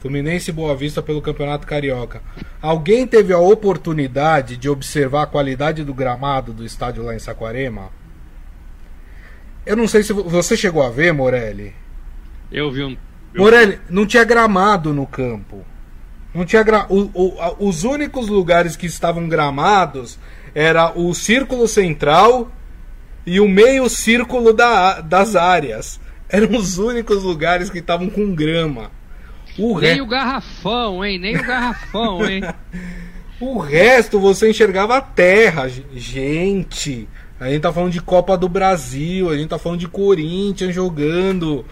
Fluminense 0.00 0.50
e 0.50 0.52
Boa 0.52 0.74
Vista 0.74 1.00
pelo 1.00 1.22
Campeonato 1.22 1.64
Carioca. 1.64 2.20
Alguém 2.60 3.06
teve 3.06 3.32
a 3.32 3.38
oportunidade 3.38 4.56
de 4.56 4.68
observar 4.68 5.22
a 5.22 5.26
qualidade 5.28 5.84
do 5.84 5.94
gramado 5.94 6.52
do 6.52 6.64
estádio 6.64 7.04
lá 7.04 7.14
em 7.14 7.20
Saquarema? 7.20 7.88
Eu 9.64 9.76
não 9.76 9.86
sei 9.86 10.02
se 10.02 10.12
você 10.12 10.56
chegou 10.56 10.82
a 10.82 10.90
ver, 10.90 11.12
Morelli. 11.12 11.85
Eu 12.50 12.70
vi 12.70 12.84
um. 12.84 12.96
Eu... 13.34 13.42
Morelli, 13.42 13.78
não 13.88 14.06
tinha 14.06 14.24
gramado 14.24 14.92
no 14.92 15.06
campo. 15.06 15.64
Não 16.34 16.44
tinha 16.44 16.62
gra... 16.62 16.86
o, 16.88 17.10
o, 17.14 17.66
os 17.66 17.84
únicos 17.84 18.28
lugares 18.28 18.76
que 18.76 18.86
estavam 18.86 19.28
gramados 19.28 20.18
era 20.54 20.92
o 20.98 21.14
círculo 21.14 21.66
central 21.66 22.50
e 23.26 23.40
o 23.40 23.48
meio 23.48 23.88
círculo 23.88 24.52
da, 24.52 25.00
das 25.00 25.34
áreas. 25.34 26.00
Eram 26.28 26.56
os 26.56 26.78
únicos 26.78 27.22
lugares 27.22 27.70
que 27.70 27.78
estavam 27.78 28.10
com 28.10 28.34
grama. 28.34 28.90
O 29.58 29.78
Nem 29.78 29.94
re... 29.94 30.00
o 30.00 30.06
garrafão, 30.06 31.04
hein? 31.04 31.18
Nem 31.18 31.36
o 31.36 31.42
garrafão, 31.42 32.28
hein? 32.28 32.42
o 33.40 33.58
resto 33.58 34.20
você 34.20 34.50
enxergava 34.50 34.96
a 34.96 35.00
terra, 35.00 35.68
gente. 35.68 37.08
A 37.38 37.48
gente 37.48 37.60
tá 37.60 37.72
falando 37.72 37.92
de 37.92 38.00
Copa 38.00 38.36
do 38.36 38.48
Brasil, 38.48 39.30
a 39.30 39.36
gente 39.36 39.48
tá 39.48 39.58
falando 39.58 39.80
de 39.80 39.88
Corinthians 39.88 40.74
jogando. 40.74 41.64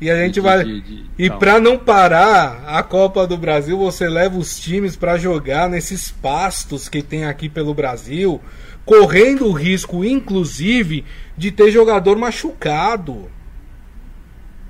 E 0.00 0.10
a 0.10 0.16
gente 0.16 0.34
de, 0.34 0.40
vai. 0.40 0.64
De, 0.64 0.80
de, 0.80 1.04
e 1.18 1.28
para 1.28 1.60
não 1.60 1.76
parar 1.76 2.64
a 2.66 2.82
Copa 2.82 3.26
do 3.26 3.36
Brasil, 3.36 3.76
você 3.76 4.08
leva 4.08 4.38
os 4.38 4.58
times 4.58 4.94
para 4.94 5.18
jogar 5.18 5.68
nesses 5.68 6.10
pastos 6.10 6.88
que 6.88 7.02
tem 7.02 7.24
aqui 7.24 7.48
pelo 7.48 7.74
Brasil, 7.74 8.40
correndo 8.84 9.46
o 9.46 9.52
risco, 9.52 10.04
inclusive, 10.04 11.04
de 11.36 11.50
ter 11.50 11.70
jogador 11.70 12.16
machucado. 12.16 13.28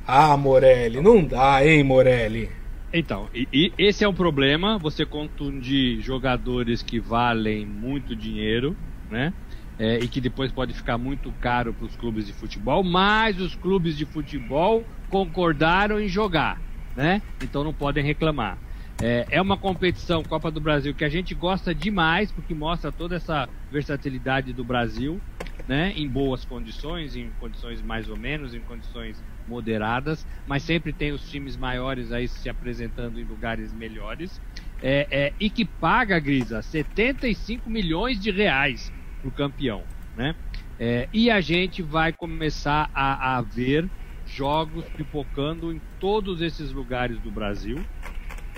Ah, 0.06 0.36
Morelli, 0.36 1.02
não 1.02 1.22
dá, 1.22 1.64
hein, 1.64 1.84
Morelli? 1.84 2.50
Então, 2.90 3.28
e, 3.34 3.46
e 3.52 3.72
esse 3.76 4.02
é 4.02 4.08
um 4.08 4.14
problema, 4.14 4.78
você 4.78 5.04
contundir 5.04 6.00
jogadores 6.00 6.82
que 6.82 6.98
valem 6.98 7.66
muito 7.66 8.16
dinheiro, 8.16 8.74
né? 9.10 9.34
É, 9.78 9.98
e 9.98 10.08
que 10.08 10.20
depois 10.20 10.50
pode 10.50 10.74
ficar 10.74 10.98
muito 10.98 11.30
caro 11.40 11.72
para 11.72 11.86
os 11.86 11.94
clubes 11.94 12.26
de 12.26 12.32
futebol, 12.32 12.82
mas 12.82 13.40
os 13.40 13.54
clubes 13.54 13.96
de 13.96 14.04
futebol 14.04 14.84
concordaram 15.08 16.00
em 16.00 16.08
jogar, 16.08 16.60
né? 16.96 17.22
Então 17.40 17.62
não 17.62 17.72
podem 17.72 18.02
reclamar. 18.02 18.58
É, 19.00 19.26
é 19.30 19.40
uma 19.40 19.56
competição, 19.56 20.24
Copa 20.24 20.50
do 20.50 20.60
Brasil, 20.60 20.92
que 20.92 21.04
a 21.04 21.08
gente 21.08 21.32
gosta 21.32 21.72
demais, 21.72 22.32
porque 22.32 22.52
mostra 22.52 22.90
toda 22.90 23.14
essa 23.14 23.48
versatilidade 23.70 24.52
do 24.52 24.64
Brasil, 24.64 25.20
né? 25.68 25.92
Em 25.96 26.08
boas 26.08 26.44
condições, 26.44 27.14
em 27.14 27.30
condições 27.38 27.80
mais 27.80 28.08
ou 28.08 28.16
menos, 28.16 28.54
em 28.54 28.60
condições 28.60 29.22
moderadas, 29.46 30.26
mas 30.46 30.64
sempre 30.64 30.92
tem 30.92 31.12
os 31.12 31.30
times 31.30 31.56
maiores 31.56 32.10
aí 32.10 32.26
se 32.26 32.48
apresentando 32.48 33.20
em 33.20 33.24
lugares 33.24 33.72
melhores. 33.72 34.40
É, 34.82 35.06
é, 35.10 35.32
e 35.38 35.48
que 35.48 35.64
paga, 35.64 36.18
Grisa, 36.18 36.60
75 36.62 37.70
milhões 37.70 38.20
de 38.20 38.30
reais 38.30 38.92
para 39.20 39.28
o 39.28 39.32
campeão, 39.32 39.88
né? 40.14 40.34
É, 40.78 41.08
e 41.12 41.30
a 41.30 41.40
gente 41.40 41.82
vai 41.82 42.12
começar 42.12 42.90
a, 42.94 43.38
a 43.38 43.42
ver 43.42 43.90
jogos 44.24 44.88
pipocando 44.90 45.72
em 45.72 45.82
todos 45.98 46.40
esses 46.40 46.70
lugares 46.72 47.20
do 47.20 47.32
Brasil, 47.32 47.88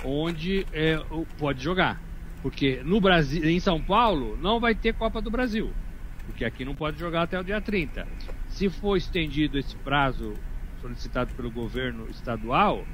onde 0.02 0.66
é, 0.72 0.98
pode 1.36 1.62
jogar. 1.62 2.00
Porque 2.42 2.82
no 2.84 3.00
Brasil, 3.00 3.44
em 3.48 3.60
São 3.60 3.82
Paulo, 3.82 4.36
não 4.38 4.60
vai 4.60 4.74
ter 4.74 4.94
Copa 4.94 5.20
do 5.22 5.30
Brasil. 5.30 5.76
Porque 6.24 6.44
aqui 6.44 6.64
não 6.64 6.74
pode 6.76 6.98
jogar 6.98 7.22
até 7.22 7.38
o 7.38 7.44
dia 7.44 7.60
30. 7.60 8.08
Se 8.48 8.70
for 8.70 8.96
estendido 8.96 9.58
esse 9.58 9.76
prazo 9.78 10.42
solicitado 10.76 11.32
pelo 11.34 11.50
governo 11.52 12.08
estadual 12.08 12.88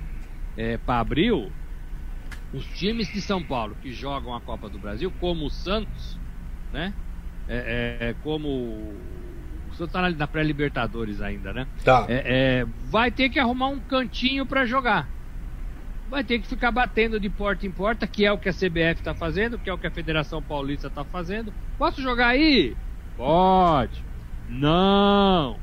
é, 0.56 0.76
para 0.78 1.00
abril, 1.00 1.54
os 2.52 2.66
times 2.66 3.08
de 3.12 3.20
São 3.20 3.44
Paulo 3.44 3.76
que 3.76 3.92
jogam 3.92 4.34
a 4.34 4.40
Copa 4.40 4.68
do 4.68 4.78
Brasil, 4.78 5.12
como 5.12 5.46
o 5.46 5.50
Santos, 5.50 6.20
né? 6.72 6.94
É, 7.48 7.98
é, 8.00 8.14
como 8.22 8.48
o 8.48 9.74
Santos 9.74 9.94
está 9.94 10.10
na 10.10 10.26
pré-Libertadores 10.26 11.20
ainda, 11.20 11.52
né? 11.52 11.66
Tá. 11.84 12.06
É, 12.08 12.22
é, 12.60 12.66
vai 12.90 13.10
ter 13.10 13.28
que 13.28 13.38
arrumar 13.38 13.68
um 13.68 13.78
cantinho 13.78 14.44
para 14.44 14.64
jogar 14.64 15.08
vai 16.08 16.22
ter 16.22 16.38
que 16.38 16.46
ficar 16.46 16.70
batendo 16.70 17.18
de 17.18 17.28
porta 17.28 17.66
em 17.66 17.70
porta, 17.70 18.06
que 18.06 18.24
é 18.24 18.32
o 18.32 18.38
que 18.38 18.48
a 18.48 18.52
CBF 18.52 19.00
está 19.00 19.14
fazendo, 19.14 19.58
que 19.58 19.68
é 19.68 19.72
o 19.72 19.78
que 19.78 19.86
a 19.86 19.90
Federação 19.90 20.42
Paulista 20.42 20.88
está 20.88 21.04
fazendo. 21.04 21.52
Posso 21.76 22.00
jogar 22.00 22.28
aí? 22.28 22.76
Pode. 23.16 24.04
Não. 24.48 25.58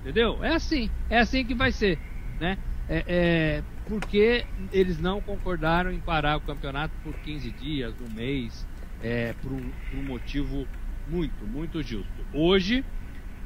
Entendeu? 0.00 0.42
É 0.42 0.54
assim. 0.54 0.90
É 1.08 1.18
assim 1.18 1.44
que 1.44 1.54
vai 1.54 1.70
ser, 1.70 1.98
né? 2.40 2.58
É, 2.88 3.04
é, 3.06 3.62
porque 3.86 4.44
eles 4.72 4.98
não 4.98 5.20
concordaram 5.20 5.92
em 5.92 6.00
parar 6.00 6.38
o 6.38 6.40
campeonato 6.40 6.94
por 7.02 7.14
15 7.14 7.50
dias, 7.52 7.94
um 8.00 8.14
mês, 8.14 8.66
é, 9.02 9.34
por, 9.42 9.52
um, 9.52 9.70
por 9.90 9.98
um 9.98 10.02
motivo 10.02 10.66
muito, 11.10 11.46
muito 11.46 11.82
justo. 11.82 12.24
Hoje, 12.32 12.84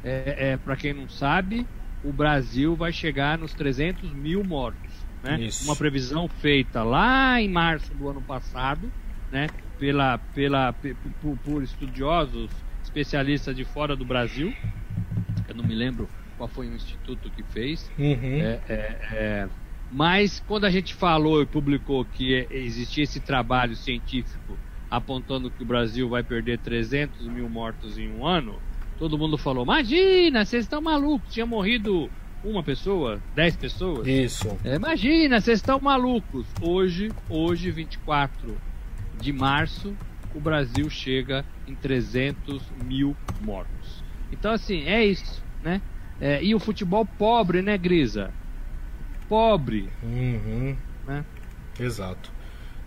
é, 0.05 0.53
é 0.53 0.57
para 0.57 0.77
quem 0.77 0.93
não 0.93 1.09
sabe, 1.09 1.67
o 2.05 2.13
Brasil 2.13 2.75
vai 2.75 2.93
chegar 2.93 3.39
nos 3.39 3.53
300 3.55 4.13
mil 4.15 4.43
mortos. 4.45 4.91
Né? 5.23 5.49
Uma 5.63 5.77
previsão 5.77 6.29
feita 6.29 6.83
lá 6.83 7.41
em 7.41 7.49
março 7.49 7.95
do 7.95 8.09
ano 8.09 8.21
passado, 8.23 8.91
né? 9.31 9.49
pela, 9.79 10.19
pela, 10.19 10.73
por, 11.21 11.37
por 11.39 11.63
estudiosos 11.63 12.51
especialistas 12.83 13.55
de 13.55 13.65
fora 13.65 13.97
do 13.97 14.05
Brasil. 14.05 14.53
Eu 15.49 15.55
não 15.55 15.65
me 15.65 15.75
lembro 15.75 16.09
qual 16.37 16.49
foi 16.49 16.69
o 16.69 16.75
instituto 16.75 17.31
que 17.31 17.43
fez. 17.45 17.91
Uhum. 17.99 18.41
É, 18.41 18.61
é, 18.69 18.99
é, 19.13 19.49
mas 19.91 20.41
quando 20.41 20.65
a 20.65 20.71
gente 20.71 20.95
falou 20.95 21.43
e 21.43 21.47
publicou 21.47 22.05
que 22.05 22.47
existia 22.51 23.05
esse 23.05 23.21
trabalho 23.21 23.77
científico 23.77 24.59
apontando 24.93 25.51
que 25.51 25.63
o 25.63 25.67
Brasil 25.67 26.07
vai 26.07 26.23
perder 26.23 26.59
300 26.59 27.27
mil 27.27 27.49
mortos 27.49 27.97
em 27.97 28.13
um 28.13 28.27
ano, 28.27 28.61
todo 28.99 29.17
mundo 29.17 29.39
falou: 29.39 29.65
Imagina, 29.65 30.45
vocês 30.45 30.67
estão 30.67 30.83
malucos, 30.83 31.33
tinha 31.33 31.47
morrido 31.47 32.11
uma 32.45 32.63
pessoa, 32.63 33.19
dez 33.35 33.57
pessoas. 33.57 34.07
Isso. 34.07 34.55
É, 34.63 34.75
imagina, 34.75 35.41
vocês 35.41 35.61
estão 35.61 35.81
malucos. 35.81 36.47
Hoje, 36.61 37.11
hoje, 37.31 37.71
24 37.71 38.55
de 39.19 39.33
março, 39.33 39.97
o 40.35 40.41
Brasil 40.41 40.91
chega 40.91 41.43
em 41.67 41.75
300 41.75 42.63
mil 42.85 43.17
mortos. 43.41 44.05
Então, 44.31 44.53
assim, 44.53 44.83
é 44.83 45.03
isso, 45.07 45.43
né? 45.63 45.81
É, 46.21 46.45
e 46.45 46.55
o 46.55 46.61
futebol 46.61 47.07
pobre, 47.07 47.63
né, 47.63 47.79
Grisa? 47.79 48.31
Pobre. 49.27 49.89
Uhum. 50.03 50.77
Né? 51.07 51.25
Exato. 51.81 52.31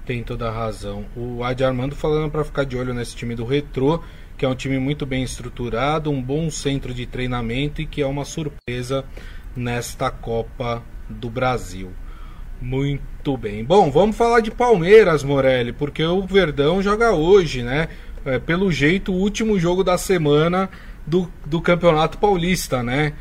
Tem 0.06 0.22
toda 0.24 0.48
a 0.48 0.52
razão. 0.52 1.06
O 1.16 1.44
Adi 1.44 1.64
Armando 1.64 1.96
falando 1.96 2.30
para 2.30 2.44
ficar 2.44 2.64
de 2.64 2.78
olho 2.78 2.94
nesse 2.94 3.16
time 3.16 3.34
do 3.34 3.44
Retrô, 3.44 4.04
que 4.38 4.46
é 4.46 4.48
um 4.48 4.54
time 4.54 4.78
muito 4.78 5.04
bem 5.04 5.24
estruturado, 5.24 6.12
um 6.12 6.22
bom 6.22 6.50
centro 6.52 6.94
de 6.94 7.08
treinamento 7.08 7.82
e 7.82 7.88
que 7.88 8.04
é 8.04 8.06
uma 8.06 8.24
surpresa 8.24 9.04
nesta 9.56 10.12
Copa 10.12 10.84
do 11.10 11.28
Brasil. 11.28 11.92
Muito 12.62 13.36
bem. 13.36 13.64
Bom, 13.64 13.90
vamos 13.90 14.16
falar 14.16 14.42
de 14.42 14.52
Palmeiras, 14.52 15.24
Morelli, 15.24 15.74
porque 15.74 16.04
o 16.04 16.22
Verdão 16.22 16.84
joga 16.84 17.12
hoje, 17.12 17.64
né? 17.64 17.90
É, 18.24 18.38
pelo 18.38 18.72
jeito, 18.72 19.12
o 19.12 19.18
último 19.18 19.60
jogo 19.60 19.84
da 19.84 19.98
semana 19.98 20.70
do, 21.06 21.32
do 21.46 21.60
Campeonato 21.62 22.18
Paulista, 22.18 22.84
né? 22.84 23.14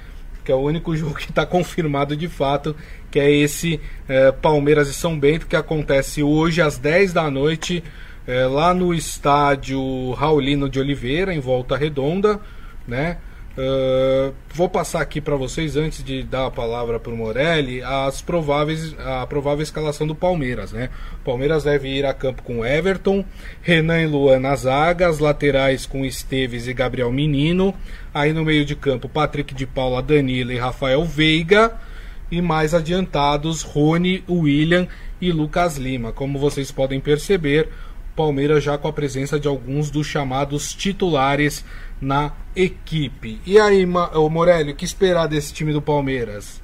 Que 0.44 0.52
é 0.52 0.54
o 0.54 0.58
único 0.58 0.94
jogo 0.96 1.14
que 1.14 1.30
está 1.30 1.46
confirmado 1.46 2.14
de 2.16 2.28
fato, 2.28 2.76
que 3.14 3.20
é 3.20 3.30
esse 3.30 3.80
é, 4.08 4.32
Palmeiras 4.32 4.88
e 4.88 4.92
São 4.92 5.16
Bento, 5.16 5.46
que 5.46 5.54
acontece 5.54 6.20
hoje 6.20 6.60
às 6.60 6.78
10 6.78 7.12
da 7.12 7.30
noite, 7.30 7.80
é, 8.26 8.44
lá 8.44 8.74
no 8.74 8.92
estádio 8.92 10.10
Raulino 10.14 10.68
de 10.68 10.80
Oliveira, 10.80 11.32
em 11.32 11.38
Volta 11.38 11.76
Redonda, 11.76 12.40
né? 12.88 13.18
Uh, 13.56 14.34
vou 14.52 14.68
passar 14.68 15.00
aqui 15.00 15.20
para 15.20 15.36
vocês, 15.36 15.76
antes 15.76 16.02
de 16.02 16.24
dar 16.24 16.46
a 16.46 16.50
palavra 16.50 16.98
para 16.98 17.12
o 17.12 17.16
Morelli, 17.16 17.84
as 17.84 18.20
prováveis, 18.20 18.96
a 18.98 19.24
provável 19.28 19.62
escalação 19.62 20.08
do 20.08 20.14
Palmeiras. 20.16 20.72
Né? 20.72 20.90
Palmeiras 21.24 21.62
deve 21.62 21.86
ir 21.86 22.04
a 22.04 22.12
campo 22.12 22.42
com 22.42 22.66
Everton, 22.66 23.24
Renan 23.62 24.02
e 24.02 24.06
Luan 24.08 24.40
nas 24.40 24.62
zagas, 24.62 25.20
laterais 25.20 25.86
com 25.86 26.04
Esteves 26.04 26.66
e 26.66 26.74
Gabriel 26.74 27.12
Menino. 27.12 27.72
Aí 28.12 28.32
no 28.32 28.44
meio 28.44 28.64
de 28.64 28.74
campo, 28.74 29.08
Patrick 29.08 29.54
de 29.54 29.68
Paula, 29.68 30.02
Danilo 30.02 30.50
e 30.50 30.58
Rafael 30.58 31.04
Veiga. 31.04 31.93
E 32.34 32.42
mais 32.42 32.74
adiantados, 32.74 33.62
Rony, 33.62 34.24
William 34.28 34.88
e 35.20 35.30
Lucas 35.30 35.76
Lima. 35.76 36.12
Como 36.12 36.36
vocês 36.36 36.72
podem 36.72 36.98
perceber, 36.98 37.68
Palmeiras 38.16 38.64
já 38.64 38.76
com 38.76 38.88
a 38.88 38.92
presença 38.92 39.38
de 39.38 39.46
alguns 39.46 39.88
dos 39.88 40.08
chamados 40.08 40.74
titulares 40.74 41.64
na 42.00 42.32
equipe. 42.56 43.40
E 43.46 43.56
aí, 43.56 43.86
o 43.86 44.28
Morelli, 44.28 44.72
o 44.72 44.74
que 44.74 44.84
esperar 44.84 45.28
desse 45.28 45.54
time 45.54 45.72
do 45.72 45.80
Palmeiras? 45.80 46.60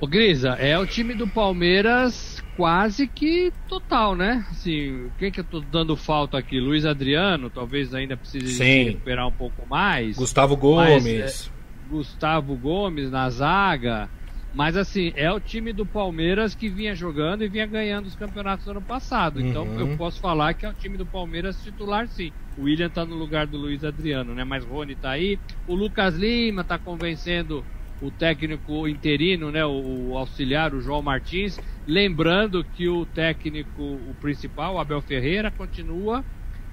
O 0.00 0.06
Grisa, 0.06 0.50
é 0.50 0.78
o 0.78 0.86
time 0.86 1.12
do 1.12 1.26
Palmeiras 1.26 2.40
quase 2.56 3.08
que 3.08 3.52
total, 3.68 4.14
né? 4.14 4.46
Assim, 4.52 5.10
quem 5.18 5.32
que 5.32 5.40
eu 5.40 5.44
tô 5.44 5.60
dando 5.60 5.96
falta 5.96 6.38
aqui? 6.38 6.60
Luiz 6.60 6.84
Adriano, 6.84 7.50
talvez 7.50 7.92
ainda 7.92 8.16
precise 8.16 8.54
Sim. 8.54 8.84
recuperar 8.84 9.26
um 9.26 9.32
pouco 9.32 9.66
mais. 9.68 10.16
Gustavo 10.16 10.56
Gomes. 10.56 11.04
Mas, 11.04 11.50
é, 11.50 11.53
Gustavo 11.88 12.56
Gomes 12.56 13.10
na 13.10 13.28
zaga. 13.30 14.08
Mas 14.54 14.76
assim, 14.76 15.12
é 15.16 15.30
o 15.32 15.40
time 15.40 15.72
do 15.72 15.84
Palmeiras 15.84 16.54
que 16.54 16.68
vinha 16.68 16.94
jogando 16.94 17.42
e 17.42 17.48
vinha 17.48 17.66
ganhando 17.66 18.06
os 18.06 18.14
campeonatos 18.14 18.64
do 18.64 18.70
ano 18.70 18.82
passado. 18.82 19.40
Então 19.40 19.64
uhum. 19.64 19.80
eu 19.80 19.96
posso 19.96 20.20
falar 20.20 20.54
que 20.54 20.64
é 20.64 20.70
o 20.70 20.74
time 20.74 20.96
do 20.96 21.04
Palmeiras 21.04 21.60
titular 21.60 22.06
sim. 22.06 22.30
O 22.56 22.62
William 22.62 22.88
tá 22.88 23.04
no 23.04 23.16
lugar 23.16 23.48
do 23.48 23.58
Luiz 23.58 23.82
Adriano, 23.82 24.32
né? 24.32 24.44
Mas 24.44 24.64
Rony 24.64 24.94
tá 24.94 25.10
aí. 25.10 25.38
O 25.66 25.74
Lucas 25.74 26.14
Lima 26.14 26.62
tá 26.62 26.78
convencendo 26.78 27.64
o 28.00 28.12
técnico 28.12 28.86
interino, 28.86 29.50
né? 29.50 29.64
O, 29.66 30.10
o 30.10 30.18
auxiliar, 30.18 30.72
o 30.72 30.80
João 30.80 31.02
Martins. 31.02 31.58
Lembrando 31.84 32.62
que 32.62 32.88
o 32.88 33.04
técnico, 33.04 33.82
o 33.82 34.14
principal, 34.20 34.74
o 34.74 34.78
Abel 34.78 35.02
Ferreira, 35.02 35.50
continua 35.50 36.24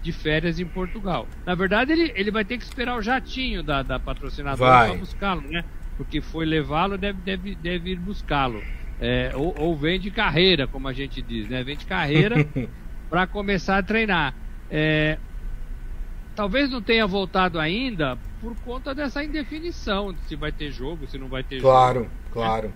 de 0.02 0.12
férias 0.12 0.60
em 0.60 0.66
Portugal. 0.66 1.28
Na 1.46 1.56
verdade, 1.56 1.92
ele, 1.92 2.12
ele 2.16 2.32
vai 2.32 2.44
ter 2.44 2.58
que 2.58 2.64
esperar 2.64 2.98
o 2.98 3.02
jatinho 3.02 3.64
da, 3.64 3.84
da 3.84 4.00
patrocinadora 4.00 4.86
para 4.86 4.96
buscá-lo, 4.96 5.42
né? 5.50 5.64
porque 6.02 6.20
foi 6.20 6.48
levá-lo, 6.48 6.98
deve, 6.98 7.20
deve, 7.22 7.56
deve 7.56 7.92
ir 7.92 8.00
buscá-lo. 8.00 8.64
É, 9.00 9.32
ou, 9.36 9.54
ou, 9.56 9.78
vem 9.78 10.00
de 10.00 10.10
carreira, 10.10 10.68
como 10.68 10.88
a 10.88 10.94
gente 10.94 11.22
diz, 11.22 11.48
né? 11.48 11.64
Vem 11.64 11.78
de 11.78 11.86
carreira 11.86 12.36
para 13.08 13.28
começar 13.28 13.78
a 13.78 13.84
treinar. 13.84 14.36
É, 14.68 15.20
talvez 16.34 16.72
não 16.72 16.82
tenha 16.82 17.06
voltado 17.06 17.60
ainda 17.60 18.18
por 18.40 18.56
conta 18.62 18.96
dessa 18.96 19.24
indefinição 19.24 20.12
de 20.12 20.22
se 20.22 20.36
vai 20.36 20.52
ter 20.52 20.72
jogo, 20.72 21.08
se 21.08 21.20
não 21.20 21.30
vai 21.30 21.44
ter 21.44 21.62
claro, 21.62 22.06
jogo. 22.06 22.12
Claro, 22.32 22.72
claro. 22.72 22.74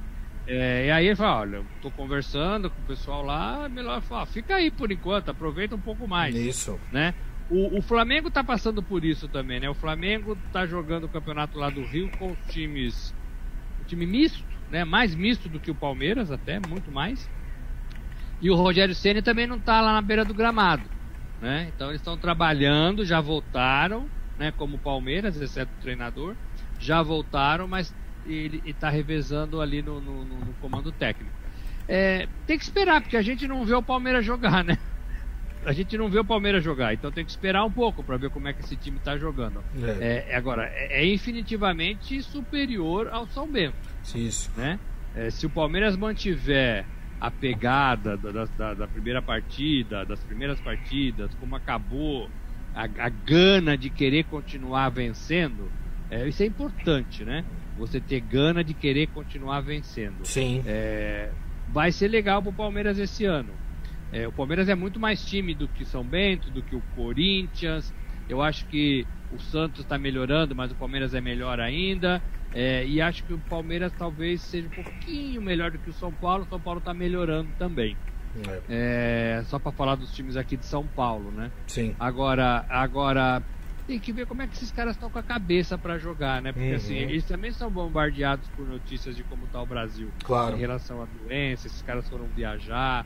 É, 0.47 0.87
e 0.87 0.91
aí 0.91 1.07
ele 1.07 1.15
fala, 1.15 1.41
olha, 1.41 1.65
tô 1.81 1.89
conversando 1.89 2.69
com 2.69 2.79
o 2.81 2.85
pessoal 2.85 3.23
lá, 3.23 3.67
melhor 3.67 4.01
falar, 4.01 4.25
fica 4.27 4.55
aí 4.55 4.69
por 4.69 4.91
enquanto, 4.91 5.29
aproveita 5.29 5.75
um 5.75 5.79
pouco 5.79 6.07
mais. 6.07 6.35
Isso. 6.35 6.79
Né? 6.91 7.13
O, 7.49 7.77
o 7.77 7.81
Flamengo 7.81 8.27
está 8.27 8.43
passando 8.43 8.81
por 8.81 9.03
isso 9.03 9.27
também, 9.27 9.59
né? 9.59 9.69
O 9.69 9.75
Flamengo 9.75 10.37
está 10.47 10.65
jogando 10.65 11.05
o 11.05 11.09
campeonato 11.09 11.57
lá 11.57 11.69
do 11.69 11.83
Rio 11.83 12.09
com 12.17 12.31
os 12.31 12.39
times. 12.51 13.13
O 13.81 13.85
time 13.85 14.05
misto, 14.05 14.43
né? 14.71 14.83
Mais 14.83 15.13
misto 15.13 15.47
do 15.47 15.59
que 15.59 15.69
o 15.69 15.75
Palmeiras, 15.75 16.31
até, 16.31 16.59
muito 16.59 16.91
mais. 16.91 17.29
E 18.41 18.49
o 18.49 18.55
Rogério 18.55 18.95
Ceni 18.95 19.21
também 19.21 19.45
não 19.45 19.57
está 19.57 19.79
lá 19.79 19.93
na 19.93 20.01
beira 20.01 20.25
do 20.25 20.33
gramado. 20.33 20.83
Né? 21.41 21.71
Então 21.75 21.89
eles 21.89 22.01
estão 22.01 22.17
trabalhando, 22.17 23.05
já 23.05 23.21
voltaram, 23.21 24.09
né? 24.39 24.51
Como 24.51 24.77
o 24.77 24.79
Palmeiras, 24.79 25.39
exceto 25.39 25.71
o 25.77 25.81
treinador, 25.81 26.35
já 26.79 27.03
voltaram, 27.03 27.67
mas 27.67 27.93
ele 28.25 28.61
está 28.65 28.89
revezando 28.89 29.61
ali 29.61 29.81
no, 29.81 30.01
no, 30.01 30.25
no 30.25 30.53
comando 30.61 30.91
técnico. 30.91 31.35
É, 31.87 32.27
tem 32.47 32.57
que 32.57 32.63
esperar, 32.63 33.01
porque 33.01 33.17
a 33.17 33.21
gente 33.21 33.47
não 33.47 33.65
vê 33.65 33.75
o 33.75 33.83
Palmeiras 33.83 34.25
jogar, 34.25 34.63
né? 34.63 34.77
A 35.65 35.73
gente 35.73 35.97
não 35.97 36.09
vê 36.09 36.19
o 36.19 36.25
Palmeiras 36.25 36.63
jogar, 36.63 36.93
então 36.93 37.11
tem 37.11 37.25
que 37.25 37.31
esperar 37.31 37.65
um 37.65 37.71
pouco 37.71 38.03
para 38.03 38.17
ver 38.17 38.29
como 38.29 38.47
é 38.47 38.53
que 38.53 38.61
esse 38.61 38.75
time 38.75 38.97
está 38.97 39.17
jogando. 39.17 39.63
É. 39.99 40.25
É, 40.29 40.35
agora, 40.35 40.71
é, 40.71 41.01
é 41.01 41.05
infinitivamente 41.07 42.21
superior 42.21 43.09
ao 43.11 43.25
São 43.27 43.47
Bento. 43.47 43.75
Isso. 44.13 44.51
Né? 44.55 44.79
É, 45.15 45.31
se 45.31 45.45
o 45.45 45.49
Palmeiras 45.49 45.97
mantiver 45.97 46.85
a 47.19 47.31
pegada 47.31 48.15
da, 48.15 48.45
da, 48.45 48.73
da, 48.75 48.87
primeira 48.87 49.21
partida, 49.21 50.05
das 50.05 50.19
primeiras 50.19 50.59
partidas, 50.59 51.33
como 51.39 51.55
acabou, 51.55 52.29
a, 52.75 52.83
a 52.83 53.09
gana 53.09 53.75
de 53.75 53.89
querer 53.89 54.25
continuar 54.25 54.89
vencendo, 54.89 55.71
é, 56.11 56.27
isso 56.27 56.43
é 56.43 56.45
importante, 56.45 57.23
né? 57.25 57.43
Você 57.77 57.99
ter 57.99 58.21
gana 58.21 58.63
de 58.63 58.73
querer 58.73 59.07
continuar 59.07 59.61
vencendo. 59.61 60.23
Sim. 60.23 60.63
É, 60.65 61.29
vai 61.69 61.91
ser 61.91 62.07
legal 62.07 62.41
pro 62.41 62.53
Palmeiras 62.53 62.97
esse 62.97 63.25
ano. 63.25 63.53
É, 64.11 64.27
o 64.27 64.31
Palmeiras 64.31 64.69
é 64.69 64.75
muito 64.75 64.99
mais 64.99 65.25
time 65.25 65.53
do 65.53 65.67
que 65.67 65.83
São 65.83 66.03
Bento, 66.03 66.49
do 66.49 66.61
que 66.61 66.75
o 66.75 66.81
Corinthians. 66.95 67.93
Eu 68.29 68.41
acho 68.41 68.65
que 68.67 69.05
o 69.31 69.39
Santos 69.39 69.81
está 69.81 69.97
melhorando, 69.97 70.55
mas 70.55 70.71
o 70.71 70.75
Palmeiras 70.75 71.13
é 71.13 71.21
melhor 71.21 71.59
ainda. 71.59 72.21
É, 72.53 72.85
e 72.85 73.01
acho 73.01 73.23
que 73.25 73.33
o 73.33 73.37
Palmeiras 73.37 73.91
talvez 73.97 74.41
seja 74.41 74.67
um 74.67 74.83
pouquinho 74.83 75.41
melhor 75.41 75.71
do 75.71 75.77
que 75.77 75.89
o 75.89 75.93
São 75.93 76.11
Paulo. 76.11 76.43
O 76.43 76.47
São 76.47 76.59
Paulo 76.59 76.79
está 76.79 76.93
melhorando 76.93 77.49
também. 77.59 77.97
É. 78.47 78.61
É, 78.69 79.43
só 79.45 79.59
para 79.59 79.71
falar 79.71 79.95
dos 79.95 80.13
times 80.13 80.37
aqui 80.37 80.57
de 80.57 80.65
São 80.65 80.85
Paulo, 80.85 81.31
né? 81.31 81.51
Sim. 81.67 81.95
Agora, 81.99 82.65
agora 82.69 83.41
tem 83.87 83.99
que 83.99 84.11
ver 84.11 84.25
como 84.25 84.41
é 84.41 84.47
que 84.47 84.55
esses 84.55 84.71
caras 84.71 84.95
estão 84.95 85.09
com 85.09 85.19
a 85.19 85.23
cabeça 85.23 85.77
para 85.77 85.97
jogar, 85.97 86.41
né? 86.41 86.51
Porque 86.51 86.71
assim, 86.73 86.93
uhum. 86.93 87.03
assim, 87.03 87.11
eles 87.11 87.25
também 87.25 87.51
são 87.51 87.69
bombardeados 87.69 88.47
por 88.49 88.67
notícias 88.67 89.15
de 89.15 89.23
como 89.23 89.45
está 89.45 89.61
o 89.61 89.65
Brasil 89.65 90.09
claro. 90.23 90.55
em 90.55 90.59
relação 90.59 91.01
à 91.01 91.05
doença. 91.05 91.67
Esses 91.67 91.81
caras 91.81 92.07
foram 92.09 92.25
viajar. 92.27 93.05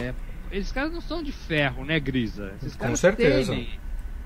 É, 0.00 0.14
esses 0.50 0.70
caras 0.70 0.92
não 0.92 1.00
são 1.00 1.22
de 1.22 1.32
ferro, 1.32 1.84
né, 1.84 1.98
Grisa? 1.98 2.54
Esses 2.56 2.76
com 2.76 2.94
certeza. 2.94 3.52
Têm, 3.52 3.80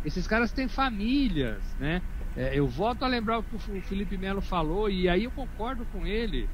esses 0.04 0.26
caras 0.26 0.52
têm 0.52 0.68
famílias, 0.68 1.62
né? 1.80 2.02
É, 2.36 2.50
eu 2.54 2.66
volto 2.66 3.02
a 3.02 3.08
lembrar 3.08 3.38
o 3.38 3.42
que 3.42 3.56
o 3.56 3.82
Felipe 3.82 4.18
Melo 4.18 4.42
falou 4.42 4.90
e 4.90 5.08
aí 5.08 5.24
eu 5.24 5.30
concordo 5.30 5.86
com 5.86 6.06
ele. 6.06 6.48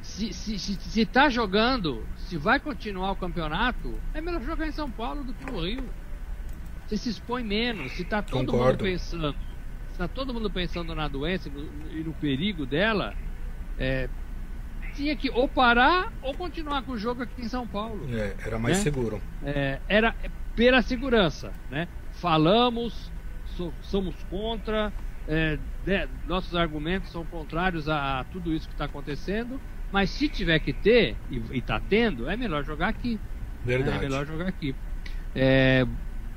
Se, 0.00 0.32
se, 0.32 0.58
se, 0.58 0.74
se 0.74 1.06
tá 1.06 1.28
jogando, 1.28 2.04
se 2.16 2.36
vai 2.36 2.58
continuar 2.58 3.12
o 3.12 3.16
campeonato, 3.16 3.94
é 4.14 4.20
melhor 4.20 4.42
jogar 4.42 4.66
em 4.66 4.72
São 4.72 4.90
Paulo 4.90 5.22
do 5.22 5.34
que 5.34 5.44
no 5.44 5.60
Rio. 5.60 5.84
Você 6.92 6.98
se 6.98 7.08
expõe 7.08 7.42
menos, 7.42 7.92
se 7.92 8.04
tá 8.04 8.20
todo 8.20 8.44
concordo. 8.44 8.84
mundo 8.84 8.92
pensando, 8.92 9.34
se 9.92 9.96
tá 9.96 10.06
todo 10.06 10.34
mundo 10.34 10.50
pensando 10.50 10.94
na 10.94 11.08
doença 11.08 11.48
e 11.48 11.50
no, 11.50 11.90
e 11.90 12.04
no 12.04 12.12
perigo 12.12 12.66
dela, 12.66 13.14
é, 13.78 14.10
tinha 14.94 15.16
que 15.16 15.30
ou 15.30 15.48
parar 15.48 16.12
ou 16.20 16.34
continuar 16.34 16.82
com 16.82 16.92
o 16.92 16.98
jogo 16.98 17.22
aqui 17.22 17.40
em 17.40 17.48
São 17.48 17.66
Paulo. 17.66 18.06
É, 18.14 18.36
era 18.46 18.58
mais 18.58 18.76
né? 18.76 18.82
seguro. 18.82 19.22
É, 19.42 19.80
era 19.88 20.14
pela 20.54 20.82
segurança, 20.82 21.50
né? 21.70 21.88
Falamos, 22.10 23.10
so, 23.56 23.72
somos 23.80 24.14
contra, 24.24 24.92
é, 25.26 25.58
de, 25.86 26.06
nossos 26.26 26.54
argumentos 26.54 27.10
são 27.10 27.24
contrários 27.24 27.88
a, 27.88 28.20
a 28.20 28.24
tudo 28.24 28.52
isso 28.52 28.68
que 28.68 28.74
está 28.74 28.84
acontecendo, 28.84 29.58
mas 29.90 30.10
se 30.10 30.28
tiver 30.28 30.58
que 30.58 30.74
ter, 30.74 31.16
e 31.30 31.56
está 31.56 31.80
tendo, 31.80 32.28
é 32.28 32.36
melhor 32.36 32.62
jogar 32.62 32.88
aqui. 32.88 33.18
Verdade. 33.64 33.92
Né? 33.92 33.96
É 33.96 34.08
melhor 34.10 34.26
jogar 34.26 34.48
aqui. 34.48 34.74
É, 35.34 35.86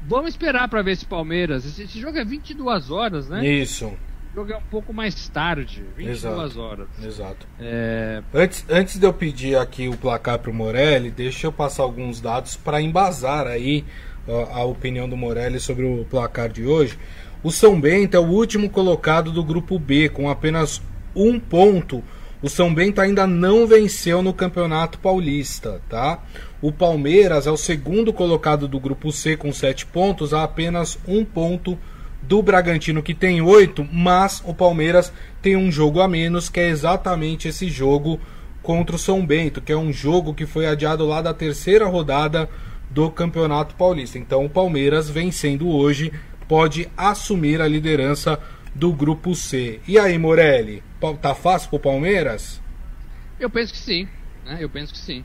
vamos 0.08 0.30
esperar 0.30 0.68
para 0.70 0.82
ver 0.82 0.92
esse 0.92 1.06
Palmeiras. 1.06 1.66
Esse, 1.66 1.84
esse 1.84 2.00
jogo 2.00 2.18
é 2.18 2.26
22 2.26 2.92
horas, 2.92 3.30
né? 3.30 3.46
Isso 3.46 3.92
jogo 4.36 4.52
é 4.52 4.58
um 4.58 4.62
pouco 4.70 4.94
mais 4.94 5.30
tarde, 5.30 5.86
22 5.96 6.18
Exato. 6.18 6.60
horas. 6.60 6.88
Exato. 7.02 7.48
É... 7.58 8.22
Antes, 8.34 8.66
antes 8.70 9.00
de 9.00 9.06
eu 9.06 9.14
pedir 9.14 9.58
aqui 9.58 9.88
o 9.88 9.96
placar 9.96 10.40
para 10.40 10.52
o 10.52 10.54
Morelli, 10.54 11.10
deixa 11.10 11.48
eu 11.48 11.54
passar 11.54 11.84
alguns 11.84 12.20
dados 12.20 12.58
para 12.58 12.82
embasar 12.82 13.48
aí 13.48 13.86
a, 14.28 14.60
a 14.60 14.64
opinião 14.66 15.08
do 15.08 15.16
Morelli 15.16 15.58
sobre 15.60 15.86
o 15.86 16.06
placar 16.10 16.50
de 16.50 16.66
hoje. 16.66 17.00
O 17.42 17.50
São 17.50 17.80
Bento 17.80 18.18
é 18.18 18.20
o 18.20 18.28
último 18.28 18.70
colocado 18.70 19.32
do 19.32 19.44
grupo 19.44 19.80
B, 19.80 20.10
com 20.10 20.30
apenas 20.30 20.82
um 21.16 21.40
ponto. 21.40 22.04
O 22.42 22.50
São 22.50 22.74
Bento 22.74 23.00
ainda 23.00 23.26
não 23.26 23.66
venceu 23.66 24.22
no 24.22 24.34
Campeonato 24.34 25.00
Paulista, 25.00 25.82
tá? 25.88 26.22
O 26.66 26.72
Palmeiras 26.72 27.46
é 27.46 27.52
o 27.52 27.58
segundo 27.58 28.12
colocado 28.12 28.68
do 28.68 28.80
grupo 28.80 29.12
C 29.12 29.38
com 29.38 29.54
sete 29.54 29.86
pontos, 29.86 30.34
a 30.34 30.44
apenas 30.44 30.98
um 31.08 31.24
ponto 31.24 31.78
do 32.24 32.42
Bragantino 32.42 33.04
que 33.04 33.14
tem 33.14 33.40
oito, 33.40 33.88
mas 33.94 34.42
o 34.44 34.52
Palmeiras 34.52 35.14
tem 35.44 35.56
um 35.56 35.72
jogo 35.72 36.02
a 36.02 36.08
menos, 36.08 36.50
que 36.50 36.60
é 36.60 36.68
exatamente 36.70 37.48
esse 37.48 37.70
jogo 37.70 38.20
contra 38.64 38.96
o 38.96 38.98
São 38.98 39.24
Bento, 39.24 39.62
que 39.62 39.72
é 39.72 39.78
um 39.78 39.94
jogo 39.94 40.34
que 40.34 40.48
foi 40.48 40.66
adiado 40.66 41.06
lá 41.06 41.22
da 41.22 41.36
terceira 41.36 41.86
rodada 41.86 42.50
do 42.90 43.12
Campeonato 43.12 43.76
Paulista. 43.76 44.18
Então 44.18 44.44
o 44.44 44.50
Palmeiras, 44.50 45.08
vencendo 45.08 45.70
hoje, 45.70 46.12
pode 46.48 46.90
assumir 46.98 47.62
a 47.62 47.68
liderança 47.68 48.40
do 48.74 48.92
grupo 48.92 49.36
C. 49.36 49.82
E 49.88 50.00
aí, 50.00 50.18
Morelli, 50.18 50.82
tá 51.22 51.36
fácil 51.36 51.70
pro 51.70 51.78
Palmeiras? 51.78 52.60
Eu 53.40 53.52
penso 53.52 53.72
que 53.72 53.78
sim, 53.78 54.08
né? 54.44 54.58
Eu 54.60 54.70
penso 54.72 54.92
que 54.92 54.98
sim. 55.00 55.24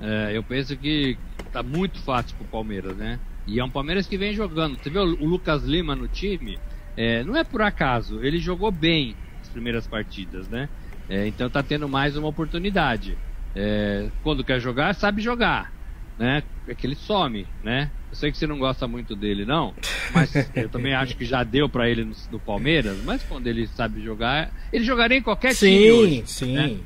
É, 0.00 0.36
eu 0.36 0.42
penso 0.42 0.76
que 0.76 1.16
tá 1.52 1.62
muito 1.62 1.98
fácil 2.00 2.36
pro 2.36 2.46
Palmeiras, 2.46 2.96
né? 2.96 3.18
E 3.46 3.60
é 3.60 3.64
um 3.64 3.70
Palmeiras 3.70 4.06
que 4.06 4.18
vem 4.18 4.34
jogando. 4.34 4.76
Você 4.76 4.90
vê 4.90 4.98
o 4.98 5.04
Lucas 5.04 5.62
Lima 5.62 5.94
no 5.94 6.08
time? 6.08 6.58
É, 6.96 7.22
não 7.22 7.36
é 7.36 7.44
por 7.44 7.62
acaso, 7.62 8.22
ele 8.24 8.38
jogou 8.38 8.70
bem 8.70 9.14
as 9.42 9.48
primeiras 9.48 9.86
partidas, 9.86 10.48
né? 10.48 10.68
É, 11.08 11.26
então 11.26 11.48
tá 11.48 11.62
tendo 11.62 11.88
mais 11.88 12.16
uma 12.16 12.28
oportunidade. 12.28 13.16
É, 13.54 14.08
quando 14.22 14.44
quer 14.44 14.60
jogar, 14.60 14.94
sabe 14.94 15.22
jogar, 15.22 15.72
né? 16.18 16.42
É 16.66 16.74
que 16.74 16.86
ele 16.86 16.94
some, 16.94 17.46
né? 17.62 17.90
Eu 18.10 18.16
sei 18.16 18.32
que 18.32 18.38
você 18.38 18.46
não 18.46 18.58
gosta 18.58 18.88
muito 18.88 19.14
dele, 19.14 19.44
não, 19.44 19.74
mas 20.12 20.34
eu 20.56 20.68
também 20.68 20.94
acho 20.94 21.16
que 21.16 21.24
já 21.24 21.44
deu 21.44 21.68
para 21.68 21.88
ele 21.88 22.04
no, 22.04 22.14
no, 22.32 22.40
Palmeiras. 22.40 22.98
Mas 23.04 23.22
quando 23.22 23.46
ele 23.46 23.66
sabe 23.68 24.02
jogar, 24.02 24.52
ele 24.72 24.84
jogaria 24.84 25.18
em 25.18 25.22
qualquer 25.22 25.54
sim, 25.54 25.76
time. 25.76 25.90
Hoje, 25.92 26.22
sim, 26.26 26.52
né? 26.54 26.76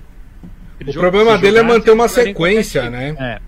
O 0.86 0.92
problema 0.92 1.36
dele 1.36 1.58
é 1.58 1.62
manter 1.62 1.90
uma 1.90 2.08
sequência, 2.08 2.88
né? 2.88 3.14
É. 3.18 3.40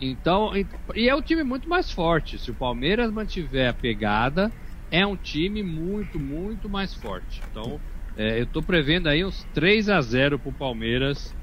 Então, 0.00 0.52
e 0.94 1.08
é 1.08 1.14
um 1.14 1.20
time 1.20 1.42
muito 1.42 1.68
mais 1.68 1.90
forte. 1.90 2.38
Se 2.38 2.50
o 2.50 2.54
Palmeiras 2.54 3.10
mantiver 3.10 3.68
a 3.68 3.72
pegada, 3.72 4.50
é 4.90 5.06
um 5.06 5.16
time 5.16 5.62
muito, 5.62 6.18
muito 6.18 6.68
mais 6.68 6.94
forte. 6.94 7.42
Então, 7.50 7.80
é, 8.16 8.38
eu 8.38 8.44
estou 8.44 8.62
prevendo 8.62 9.08
aí 9.08 9.24
uns 9.24 9.44
3 9.52 9.90
a 9.90 10.00
0 10.00 10.38
pro 10.38 10.52
Palmeiras, 10.52 11.34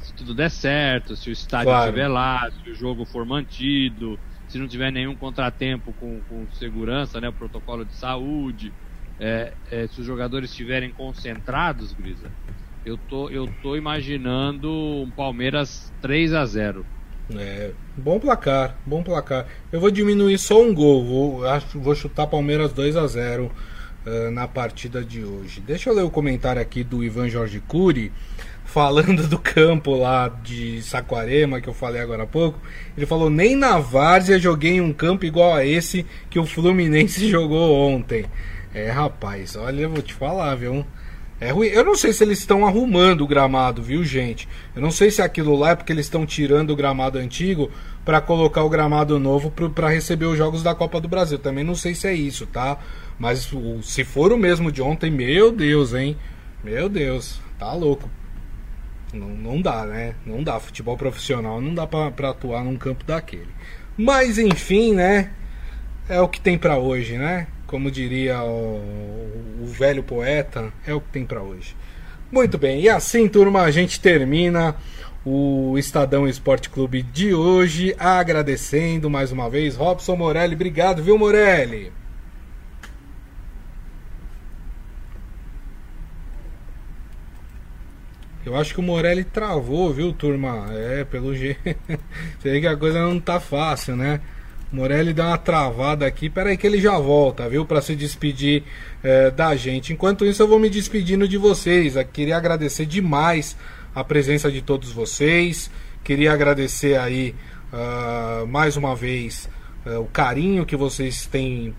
se 0.00 0.12
tudo 0.14 0.34
der 0.34 0.50
certo, 0.50 1.16
se 1.16 1.30
o 1.30 1.32
estádio 1.32 1.66
Claro. 1.66 1.88
estiver 1.88 2.08
lá, 2.08 2.50
se 2.50 2.70
o 2.70 2.74
jogo 2.74 3.04
for 3.06 3.24
mantido, 3.24 4.18
se 4.48 4.58
não 4.58 4.68
tiver 4.68 4.92
nenhum 4.92 5.16
contratempo 5.16 5.94
com, 5.94 6.20
com 6.28 6.46
segurança, 6.52 7.20
né, 7.20 7.28
o 7.28 7.32
protocolo 7.32 7.84
de 7.84 7.94
saúde, 7.94 8.72
é, 9.18 9.54
é, 9.70 9.86
se 9.86 10.00
os 10.00 10.06
jogadores 10.06 10.50
estiverem 10.50 10.90
concentrados, 10.90 11.92
Grisa, 11.94 12.30
eu 12.84 12.96
tô, 12.96 13.28
eu 13.30 13.48
tô 13.62 13.76
imaginando 13.76 14.70
um 14.70 15.10
Palmeiras 15.10 15.92
3 16.00 16.34
a 16.34 16.44
0 16.44 16.84
É, 17.34 17.70
bom 17.96 18.18
placar, 18.18 18.76
bom 18.84 19.02
placar. 19.02 19.46
Eu 19.70 19.80
vou 19.80 19.90
diminuir 19.90 20.38
só 20.38 20.60
um 20.60 20.74
gol, 20.74 21.04
vou, 21.04 21.42
vou 21.74 21.94
chutar 21.94 22.26
Palmeiras 22.26 22.72
2 22.72 22.96
a 22.96 23.06
0 23.06 23.50
uh, 24.04 24.30
na 24.32 24.48
partida 24.48 25.04
de 25.04 25.24
hoje. 25.24 25.60
Deixa 25.60 25.90
eu 25.90 25.94
ler 25.94 26.02
o 26.02 26.10
comentário 26.10 26.60
aqui 26.60 26.82
do 26.82 27.04
Ivan 27.04 27.28
Jorge 27.28 27.60
Cury, 27.60 28.12
falando 28.64 29.28
do 29.28 29.38
campo 29.38 29.94
lá 29.94 30.28
de 30.28 30.82
Saquarema, 30.82 31.60
que 31.60 31.68
eu 31.68 31.74
falei 31.74 32.00
agora 32.00 32.24
há 32.24 32.26
pouco. 32.26 32.60
Ele 32.96 33.06
falou: 33.06 33.30
Nem 33.30 33.54
na 33.54 33.78
várzea 33.78 34.38
joguei 34.38 34.80
um 34.80 34.92
campo 34.92 35.24
igual 35.24 35.54
a 35.54 35.64
esse 35.64 36.04
que 36.28 36.38
o 36.38 36.46
Fluminense 36.46 37.28
jogou 37.30 37.74
ontem. 37.88 38.24
É, 38.74 38.90
rapaz, 38.90 39.54
olha, 39.54 39.82
eu 39.82 39.90
vou 39.90 40.02
te 40.02 40.14
falar, 40.14 40.54
viu? 40.54 40.84
É 41.42 41.50
ruim. 41.50 41.66
Eu 41.66 41.82
não 41.82 41.96
sei 41.96 42.12
se 42.12 42.22
eles 42.22 42.38
estão 42.38 42.64
arrumando 42.64 43.22
o 43.22 43.26
gramado, 43.26 43.82
viu, 43.82 44.04
gente? 44.04 44.48
Eu 44.76 44.80
não 44.80 44.92
sei 44.92 45.10
se 45.10 45.20
aquilo 45.20 45.56
lá 45.56 45.70
é 45.70 45.74
porque 45.74 45.92
eles 45.92 46.06
estão 46.06 46.24
tirando 46.24 46.70
o 46.70 46.76
gramado 46.76 47.18
antigo 47.18 47.68
para 48.04 48.20
colocar 48.20 48.62
o 48.62 48.68
gramado 48.68 49.18
novo 49.18 49.50
para 49.50 49.88
receber 49.88 50.26
os 50.26 50.38
jogos 50.38 50.62
da 50.62 50.72
Copa 50.72 51.00
do 51.00 51.08
Brasil. 51.08 51.40
Também 51.40 51.64
não 51.64 51.74
sei 51.74 51.96
se 51.96 52.06
é 52.06 52.14
isso, 52.14 52.46
tá? 52.46 52.78
Mas 53.18 53.50
se 53.82 54.04
for 54.04 54.32
o 54.32 54.38
mesmo 54.38 54.70
de 54.70 54.80
ontem, 54.80 55.10
meu 55.10 55.50
Deus, 55.50 55.94
hein? 55.94 56.16
Meu 56.62 56.88
Deus, 56.88 57.40
tá 57.58 57.72
louco. 57.72 58.08
Não, 59.12 59.30
não 59.30 59.60
dá, 59.60 59.84
né? 59.84 60.14
Não 60.24 60.44
dá. 60.44 60.60
Futebol 60.60 60.96
profissional 60.96 61.60
não 61.60 61.74
dá 61.74 61.88
para 61.88 62.30
atuar 62.30 62.62
num 62.62 62.76
campo 62.76 63.02
daquele. 63.04 63.50
Mas 63.96 64.38
enfim, 64.38 64.94
né? 64.94 65.32
É 66.08 66.20
o 66.20 66.28
que 66.28 66.40
tem 66.40 66.56
para 66.56 66.78
hoje, 66.78 67.18
né? 67.18 67.48
Como 67.72 67.90
diria 67.90 68.42
o, 68.44 68.82
o, 69.62 69.64
velho 69.64 70.02
poeta, 70.02 70.70
é 70.86 70.92
o 70.92 71.00
que 71.00 71.08
tem 71.08 71.24
para 71.24 71.40
hoje. 71.40 71.74
Muito 72.30 72.58
bem, 72.58 72.82
e 72.82 72.88
assim, 72.90 73.26
turma, 73.26 73.62
a 73.62 73.70
gente 73.70 73.98
termina 73.98 74.76
o 75.24 75.78
Estadão 75.78 76.28
Esporte 76.28 76.68
Clube 76.68 77.02
de 77.02 77.32
hoje, 77.32 77.96
agradecendo 77.98 79.08
mais 79.08 79.32
uma 79.32 79.48
vez 79.48 79.74
Robson 79.74 80.14
Morelli. 80.16 80.54
Obrigado, 80.54 81.02
viu, 81.02 81.16
Morelli? 81.16 81.90
Eu 88.44 88.54
acho 88.54 88.74
que 88.74 88.80
o 88.80 88.82
Morelli 88.82 89.24
travou, 89.24 89.94
viu, 89.94 90.12
turma? 90.12 90.66
É, 90.72 91.04
pelo 91.04 91.34
jeito. 91.34 91.58
Você 92.38 92.50
vê 92.50 92.60
que 92.60 92.66
a 92.66 92.76
coisa 92.76 93.00
não 93.00 93.18
tá 93.18 93.40
fácil, 93.40 93.96
né? 93.96 94.20
Morelli 94.72 95.12
dá 95.12 95.28
uma 95.28 95.38
travada 95.38 96.06
aqui. 96.06 96.30
Pera 96.30 96.50
aí 96.50 96.56
que 96.56 96.66
ele 96.66 96.80
já 96.80 96.98
volta, 96.98 97.48
viu? 97.48 97.66
Para 97.66 97.82
se 97.82 97.94
despedir 97.94 98.64
é, 99.02 99.30
da 99.30 99.54
gente. 99.54 99.92
Enquanto 99.92 100.24
isso, 100.24 100.42
eu 100.42 100.48
vou 100.48 100.58
me 100.58 100.70
despedindo 100.70 101.28
de 101.28 101.36
vocês. 101.36 101.94
Eu 101.94 102.04
queria 102.06 102.38
agradecer 102.38 102.86
demais 102.86 103.56
a 103.94 104.02
presença 104.02 104.50
de 104.50 104.62
todos 104.62 104.90
vocês. 104.90 105.70
Queria 106.02 106.32
agradecer 106.32 106.98
aí 106.98 107.34
uh, 107.72 108.46
mais 108.46 108.76
uma 108.76 108.96
vez 108.96 109.48
uh, 109.86 110.00
o 110.00 110.06
carinho 110.06 110.66
que 110.66 110.74
vocês 110.74 111.26
têm 111.26 111.74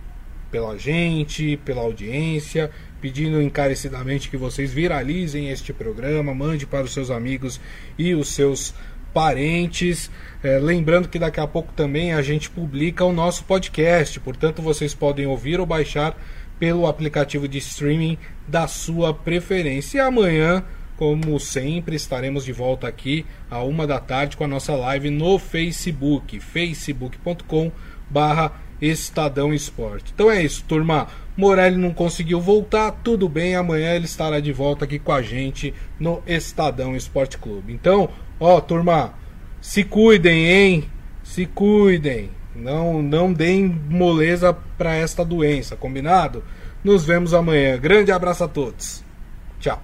pela 0.52 0.78
gente, 0.78 1.58
pela 1.66 1.82
audiência, 1.82 2.70
pedindo 3.02 3.42
encarecidamente 3.42 4.30
que 4.30 4.38
vocês 4.38 4.72
viralizem 4.72 5.50
este 5.50 5.74
programa, 5.74 6.34
mande 6.34 6.68
para 6.68 6.84
os 6.84 6.94
seus 6.94 7.10
amigos 7.10 7.60
e 7.98 8.14
os 8.14 8.30
seus 8.30 8.74
parentes. 9.14 10.10
É, 10.44 10.58
lembrando 10.58 11.08
que 11.08 11.20
daqui 11.20 11.40
a 11.40 11.48
pouco 11.48 11.72
também 11.74 12.14
a 12.14 12.22
gente 12.22 12.50
publica 12.50 13.06
o 13.06 13.14
nosso 13.14 13.44
podcast, 13.46 14.20
portanto 14.20 14.62
vocês 14.62 14.94
podem 14.94 15.26
ouvir 15.26 15.60
ou 15.60 15.66
baixar 15.66 16.18
pelo 16.60 16.88
aplicativo 16.88 17.48
de 17.48 17.58
streaming 17.58 18.18
da 18.48 18.68
sua 18.68 19.14
preferência. 19.14 19.98
E 19.98 20.02
amanhã, 20.02 20.64
como 20.98 21.40
sempre, 21.40 21.96
estaremos 21.96 22.46
de 22.46 22.54
volta 22.54 22.88
aqui 22.88 23.26
a 23.50 23.62
uma 23.64 23.88
da 23.88 24.00
tarde 24.00 24.38
com 24.38 24.44
a 24.44 24.48
nossa 24.48 24.76
live 24.76 25.10
no 25.10 25.40
Facebook, 25.40 26.40
facebook.com 26.40 27.72
barra 28.10 28.52
Estadão 28.82 29.54
Esporte. 29.54 30.12
Então 30.14 30.30
é 30.30 30.44
isso, 30.44 30.66
turma. 30.68 31.08
Morelli 31.36 31.78
não 31.78 31.94
conseguiu 31.94 32.40
voltar, 32.40 32.92
tudo 33.04 33.28
bem, 33.28 33.56
amanhã 33.56 33.96
ele 33.96 34.06
estará 34.06 34.40
de 34.40 34.54
volta 34.54 34.86
aqui 34.86 35.00
com 35.00 35.12
a 35.12 35.22
gente 35.22 35.74
no 36.00 36.22
Estadão 36.28 36.96
Esporte 36.96 37.40
Clube. 37.40 37.74
Então, 37.74 38.10
ó, 38.40 38.62
turma, 38.62 39.14
se 39.62 39.84
cuidem, 39.84 40.46
hein? 40.48 40.90
Se 41.24 41.46
cuidem. 41.46 42.30
Não, 42.56 43.02
não 43.02 43.34
deem 43.34 43.66
moleza 43.90 44.54
para 44.78 44.96
esta 44.96 45.26
doença, 45.26 45.76
combinado? 45.76 46.44
Nos 46.84 47.04
vemos 47.04 47.34
amanhã. 47.34 47.78
Grande 47.78 48.12
abraço 48.12 48.44
a 48.44 48.48
todos. 48.48 49.04
Tchau. 49.60 49.82